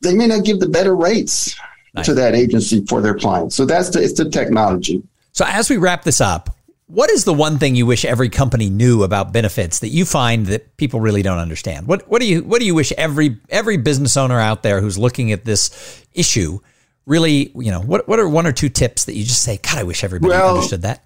they 0.02 0.14
may 0.14 0.28
not 0.28 0.44
give 0.44 0.60
the 0.60 0.68
better 0.68 0.98
rates 0.98 1.58
nice. 1.94 2.06
to 2.08 2.14
that 2.16 2.36
agency 2.36 2.86
for 2.88 3.02
their 3.02 3.16
clients. 3.16 3.56
So 3.56 3.66
that's 3.66 3.90
the, 3.92 4.04
it's 4.04 4.18
the 4.18 4.30
technology. 4.30 5.02
So 5.32 5.46
as 5.48 5.70
we 5.70 5.78
wrap 5.78 6.04
this 6.04 6.20
up, 6.20 6.58
what 6.88 7.10
is 7.10 7.24
the 7.24 7.34
one 7.34 7.58
thing 7.58 7.76
you 7.76 7.86
wish 7.86 8.04
every 8.04 8.28
company 8.28 8.70
knew 8.70 9.04
about 9.04 9.32
benefits 9.32 9.80
that 9.80 9.90
you 9.90 10.04
find 10.04 10.48
that 10.48 10.76
people 10.76 11.00
really 11.00 11.22
don't 11.22 11.38
understand? 11.38 11.88
What 11.88 12.10
what 12.10 12.20
do 12.20 12.28
you 12.28 12.44
what 12.44 12.60
do 12.60 12.66
you 12.66 12.74
wish 12.74 12.92
every 12.94 13.38
every 13.48 13.78
business 13.78 14.18
owner 14.18 14.40
out 14.40 14.64
there 14.64 14.82
who's 14.82 14.98
looking 14.98 15.32
at 15.32 15.46
this 15.46 16.04
issue 16.16 16.60
really, 17.06 17.52
you 17.56 17.72
know, 17.72 17.82
what 17.82 18.08
what 18.08 18.20
are 18.20 18.28
one 18.28 18.48
or 18.48 18.52
two 18.52 18.70
tips 18.70 19.06
that 19.06 19.14
you 19.14 19.24
just 19.24 19.44
say, 19.44 19.58
God, 19.58 19.78
I 19.78 19.84
wish 19.84 20.04
everybody 20.04 20.32
well, 20.32 20.56
understood 20.56 20.82
that? 20.82 21.04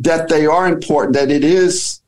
That 0.00 0.28
they 0.28 0.46
are 0.46 0.66
important, 0.66 1.14
that 1.14 1.30
it 1.30 1.44
is 1.44 2.00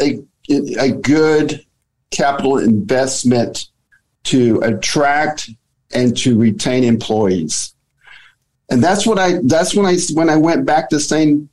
a 0.00 0.20
a 0.48 0.92
good 0.92 1.64
capital 2.10 2.58
investment 2.58 3.68
to 4.24 4.60
attract 4.60 5.50
and 5.94 6.16
to 6.18 6.38
retain 6.38 6.84
employees. 6.84 7.74
And 8.70 8.82
that's 8.82 9.06
what 9.06 9.18
I 9.18 9.38
that's 9.44 9.74
when 9.74 9.86
I 9.86 9.96
when 10.12 10.28
I 10.28 10.36
went 10.36 10.66
back 10.66 10.88
to 10.90 11.00
saying 11.00 11.48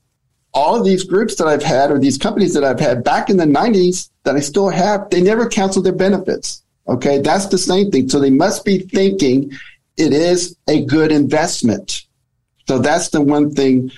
all 0.54 0.76
of 0.76 0.86
these 0.86 1.04
groups 1.04 1.36
that 1.36 1.48
I've 1.48 1.64
had 1.64 1.92
or 1.92 2.00
these 2.00 2.18
companies 2.18 2.54
that 2.54 2.64
I've 2.64 2.80
had 2.80 3.04
back 3.04 3.30
in 3.30 3.38
the 3.38 3.46
90s 3.46 4.10
that 4.24 4.36
I 4.36 4.40
still 4.40 4.70
have, 4.70 5.10
they 5.10 5.22
never 5.22 5.48
canceled 5.48 5.86
their 5.86 5.96
benefits. 5.96 6.64
Okay. 6.88 7.20
That's 7.20 7.48
the 7.48 7.58
same 7.58 7.92
thing. 7.92 8.10
So 8.10 8.20
they 8.20 8.30
must 8.30 8.66
be 8.66 8.80
thinking 8.80 9.52
it 9.98 10.14
is 10.14 10.56
a 10.68 10.86
good 10.86 11.12
investment. 11.12 12.04
So 12.68 12.80
that's 12.80 13.10
the 13.10 13.22
one 13.22 13.52
thing 13.52 13.92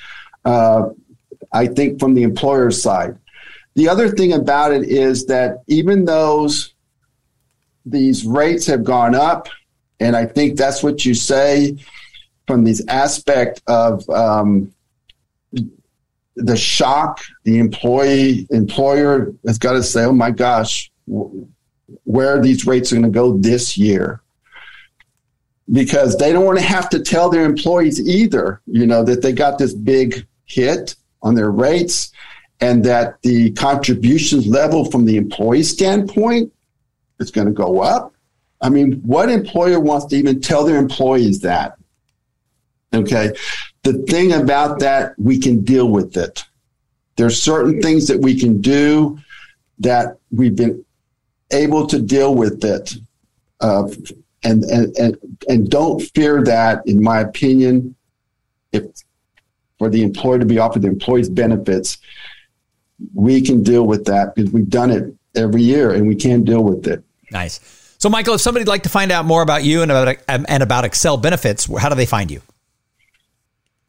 uh, 0.46 0.90
I 1.52 1.68
think 1.68 2.00
from 2.00 2.14
the 2.14 2.24
employer 2.24 2.72
side. 2.72 3.18
The 3.76 3.90
other 3.90 4.10
thing 4.10 4.34
about 4.34 4.72
it 4.72 4.84
is 4.84 5.26
that 5.26 5.64
even 5.68 6.06
those 6.06 6.74
these 7.86 8.26
rates 8.26 8.66
have 8.68 8.84
gone 8.84 9.14
up, 9.14 9.48
and 10.00 10.16
I 10.16 10.26
think 10.26 10.58
that's 10.58 10.82
what 10.82 11.06
you 11.06 11.14
say 11.14 11.78
from 12.48 12.64
this 12.64 12.84
aspect 12.88 13.62
of 13.68 14.08
um, 14.10 14.74
the 16.36 16.58
shock, 16.58 17.22
the 17.44 17.60
employee 17.60 18.48
employer 18.50 19.34
has 19.46 19.58
got 19.58 19.74
to 19.74 19.84
say, 19.84 20.06
"Oh 20.06 20.14
my 20.14 20.32
gosh, 20.32 20.92
where 21.06 22.38
are 22.38 22.42
these 22.42 22.66
rates 22.66 22.92
are 22.92 22.96
going 22.96 23.04
to 23.04 23.10
go 23.10 23.38
this 23.38 23.78
year?" 23.78 24.22
Because 25.72 26.18
they 26.18 26.32
don't 26.32 26.46
want 26.46 26.60
to 26.60 26.66
have 26.66 26.90
to 26.90 27.00
tell 27.00 27.30
their 27.30 27.46
employees 27.46 28.00
either, 28.00 28.62
you 28.68 28.86
know, 28.86 29.04
that 29.04 29.22
they 29.22 29.32
got 29.32 29.58
this 29.58 29.74
big 29.74 30.28
hit 30.46 30.96
on 31.22 31.36
their 31.36 31.52
rates 31.52 32.12
and 32.62 32.84
that 32.86 33.22
the 33.22 33.52
contributions 33.52 34.48
level 34.48 34.86
from 34.86 35.06
the 35.06 35.18
employee 35.18 35.64
standpoint 35.64 36.52
is 37.20 37.32
going 37.32 37.48
to 37.48 37.54
go 37.54 37.82
up. 37.82 38.14
I 38.62 38.70
mean, 38.70 39.02
what 39.02 39.30
employer 39.30 39.80
wants 39.80 40.06
to 40.08 40.16
even 40.16 40.42
tell 40.42 40.66
their 40.66 40.78
employees 40.78 41.42
that? 41.42 41.78
Okay. 42.94 43.34
The 43.84 43.94
thing 44.04 44.34
about 44.34 44.80
that, 44.80 45.14
we 45.20 45.38
can 45.40 45.64
deal 45.64 45.90
with 45.90 46.16
it. 46.18 46.44
There's 47.18 47.42
certain 47.42 47.82
things 47.82 48.08
that 48.08 48.20
we 48.20 48.40
can 48.40 48.62
do 48.62 49.20
that 49.80 50.18
we've 50.32 50.56
been 50.56 50.84
able 51.52 51.88
to 51.88 52.02
deal 52.02 52.34
with 52.36 52.64
it. 52.64 52.96
Uh, 53.60 53.88
and, 54.44 54.64
and, 54.64 54.96
and, 54.98 55.18
and 55.48 55.70
don't 55.70 56.02
fear 56.14 56.44
that, 56.44 56.86
in 56.88 57.02
my 57.02 57.20
opinion, 57.20 57.96
if 58.72 58.84
for 59.78 59.90
the 59.90 60.04
employer 60.04 60.40
to 60.40 60.46
be 60.46 60.60
offered 60.60 60.82
the 60.82 60.88
employee's 60.88 61.30
benefits, 61.30 61.98
we 63.14 63.42
can 63.42 63.64
deal 63.64 63.86
with 63.86 64.06
that 64.06 64.36
because 64.36 64.52
we've 64.52 64.70
done 64.70 64.92
it 64.92 65.14
every 65.36 65.62
year 65.62 65.92
and 65.92 66.08
we 66.08 66.16
can 66.16 66.44
deal 66.44 66.64
with 66.64 66.88
it. 66.88 67.04
Nice. 67.32 67.60
So, 67.98 68.10
Michael, 68.10 68.36
if 68.36 68.42
somebody'd 68.42 68.68
like 68.68 68.84
to 68.84 68.90
find 68.90 69.12
out 69.12 69.26
more 69.26 69.42
about 69.42 69.64
you 69.64 69.82
and 69.82 69.92
about 69.92 70.18
and 70.28 70.64
about 70.64 70.86
Excel 70.86 71.18
benefits, 71.18 71.68
how 71.80 71.90
do 71.90 71.96
they 71.96 72.06
find 72.06 72.30
you? 72.30 72.42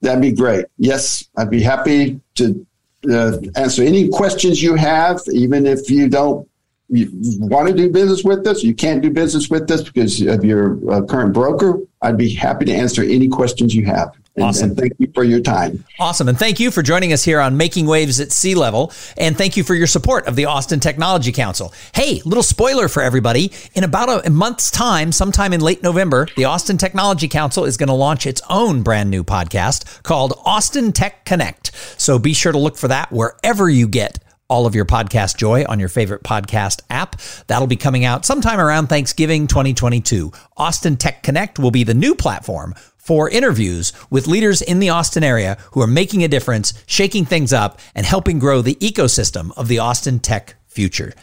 That'd 0.00 0.22
be 0.22 0.32
great. 0.32 0.66
Yes, 0.78 1.28
I'd 1.36 1.50
be 1.50 1.62
happy 1.62 2.20
to 2.36 2.66
uh, 3.10 3.38
answer 3.56 3.82
any 3.82 4.08
questions 4.08 4.62
you 4.62 4.74
have, 4.74 5.20
even 5.32 5.66
if 5.66 5.90
you 5.90 6.08
don't 6.08 6.48
you 6.90 7.10
want 7.40 7.68
to 7.68 7.74
do 7.74 7.90
business 7.90 8.24
with 8.24 8.46
us, 8.46 8.62
you 8.62 8.74
can't 8.74 9.02
do 9.02 9.10
business 9.10 9.50
with 9.50 9.70
us 9.70 9.82
because 9.82 10.20
of 10.22 10.44
your 10.44 10.78
uh, 10.90 11.02
current 11.02 11.34
broker, 11.34 11.78
I'd 12.00 12.16
be 12.16 12.34
happy 12.34 12.64
to 12.66 12.72
answer 12.72 13.02
any 13.02 13.28
questions 13.28 13.74
you 13.74 13.84
have. 13.84 14.16
And, 14.38 14.46
awesome. 14.46 14.70
And 14.70 14.78
thank 14.78 14.92
you 14.98 15.10
for 15.12 15.24
your 15.24 15.40
time. 15.40 15.84
Awesome. 15.98 16.28
And 16.28 16.38
thank 16.38 16.60
you 16.60 16.70
for 16.70 16.82
joining 16.82 17.12
us 17.12 17.24
here 17.24 17.40
on 17.40 17.56
Making 17.56 17.86
Waves 17.86 18.20
at 18.20 18.30
C-Level. 18.30 18.92
And 19.16 19.36
thank 19.36 19.56
you 19.56 19.64
for 19.64 19.74
your 19.74 19.86
support 19.86 20.26
of 20.26 20.36
the 20.36 20.46
Austin 20.46 20.80
Technology 20.80 21.32
Council. 21.32 21.72
Hey, 21.92 22.22
little 22.24 22.42
spoiler 22.42 22.88
for 22.88 23.02
everybody. 23.02 23.52
In 23.74 23.84
about 23.84 24.26
a 24.26 24.30
month's 24.30 24.70
time, 24.70 25.12
sometime 25.12 25.52
in 25.52 25.60
late 25.60 25.82
November, 25.82 26.28
the 26.36 26.44
Austin 26.44 26.78
Technology 26.78 27.28
Council 27.28 27.64
is 27.64 27.76
going 27.76 27.88
to 27.88 27.94
launch 27.94 28.26
its 28.26 28.40
own 28.48 28.82
brand 28.82 29.10
new 29.10 29.24
podcast 29.24 30.02
called 30.04 30.40
Austin 30.44 30.92
Tech 30.92 31.24
Connect. 31.24 31.74
So 32.00 32.18
be 32.18 32.32
sure 32.32 32.52
to 32.52 32.58
look 32.58 32.76
for 32.76 32.88
that 32.88 33.10
wherever 33.10 33.68
you 33.68 33.88
get 33.88 34.18
all 34.48 34.64
of 34.66 34.74
your 34.74 34.86
podcast 34.86 35.36
joy 35.36 35.64
on 35.68 35.78
your 35.78 35.90
favorite 35.90 36.22
podcast 36.22 36.80
app. 36.88 37.16
That'll 37.48 37.66
be 37.66 37.76
coming 37.76 38.04
out 38.04 38.24
sometime 38.24 38.58
around 38.58 38.86
Thanksgiving 38.86 39.46
2022. 39.46 40.32
Austin 40.56 40.96
Tech 40.96 41.22
Connect 41.22 41.58
will 41.58 41.70
be 41.70 41.84
the 41.84 41.94
new 41.94 42.14
platform 42.14 42.74
for 43.08 43.30
interviews 43.30 43.94
with 44.10 44.26
leaders 44.26 44.60
in 44.60 44.80
the 44.80 44.90
Austin 44.90 45.24
area 45.24 45.56
who 45.72 45.80
are 45.80 45.86
making 45.86 46.22
a 46.22 46.28
difference, 46.28 46.74
shaking 46.84 47.24
things 47.24 47.54
up, 47.54 47.80
and 47.94 48.04
helping 48.04 48.38
grow 48.38 48.60
the 48.60 48.74
ecosystem 48.74 49.50
of 49.56 49.66
the 49.66 49.78
Austin 49.78 50.18
tech 50.18 50.56
future. 50.66 51.14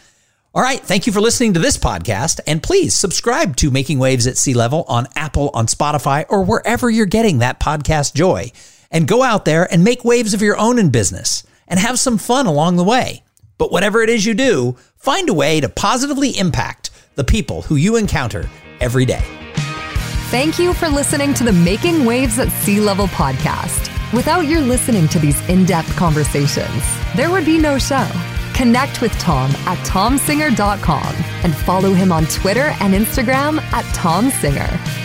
All 0.55 0.63
right. 0.63 0.79
Thank 0.79 1.05
you 1.05 1.13
for 1.13 1.21
listening 1.21 1.53
to 1.53 1.59
this 1.59 1.77
podcast. 1.77 2.39
And 2.47 2.63
please 2.63 2.95
subscribe 2.95 3.55
to 3.57 3.69
Making 3.69 3.99
Waves 3.99 4.25
at 4.25 4.35
C-Level 4.35 4.85
on 4.87 5.05
Apple, 5.15 5.51
on 5.53 5.67
Spotify, 5.67 6.25
or 6.27 6.43
wherever 6.43 6.89
you're 6.89 7.05
getting 7.05 7.37
that 7.37 7.59
podcast 7.59 8.15
joy. 8.15 8.51
And 8.89 9.07
go 9.07 9.21
out 9.21 9.45
there 9.45 9.71
and 9.71 9.83
make 9.83 10.03
waves 10.03 10.33
of 10.33 10.41
your 10.41 10.57
own 10.57 10.79
in 10.79 10.89
business 10.89 11.43
and 11.67 11.79
have 11.79 11.99
some 11.99 12.17
fun 12.17 12.47
along 12.47 12.77
the 12.77 12.83
way. 12.83 13.23
But 13.59 13.71
whatever 13.71 14.01
it 14.01 14.09
is 14.09 14.25
you 14.25 14.33
do, 14.33 14.75
find 14.97 15.29
a 15.29 15.35
way 15.35 15.61
to 15.61 15.69
positively 15.69 16.35
impact 16.35 16.89
the 17.13 17.23
people 17.23 17.61
who 17.61 17.75
you 17.75 17.95
encounter 17.95 18.49
every 18.79 19.05
day. 19.05 19.23
Thank 20.31 20.59
you 20.59 20.73
for 20.73 20.89
listening 20.89 21.33
to 21.35 21.43
the 21.43 21.53
Making 21.53 22.03
Waves 22.03 22.39
at 22.39 22.51
C-Level 22.51 23.07
podcast. 23.07 23.91
Without 24.11 24.47
your 24.47 24.59
listening 24.59 25.07
to 25.09 25.19
these 25.19 25.39
in 25.47 25.65
depth 25.65 25.95
conversations, 25.95 26.83
there 27.15 27.29
would 27.29 27.45
be 27.45 27.59
no 27.59 27.77
show. 27.77 28.07
Connect 28.53 29.01
with 29.01 29.11
Tom 29.13 29.51
at 29.67 29.77
tomsinger.com 29.85 31.15
and 31.43 31.55
follow 31.55 31.93
him 31.93 32.11
on 32.11 32.25
Twitter 32.25 32.73
and 32.81 32.93
Instagram 32.93 33.61
at 33.71 33.85
tomsinger. 33.95 35.04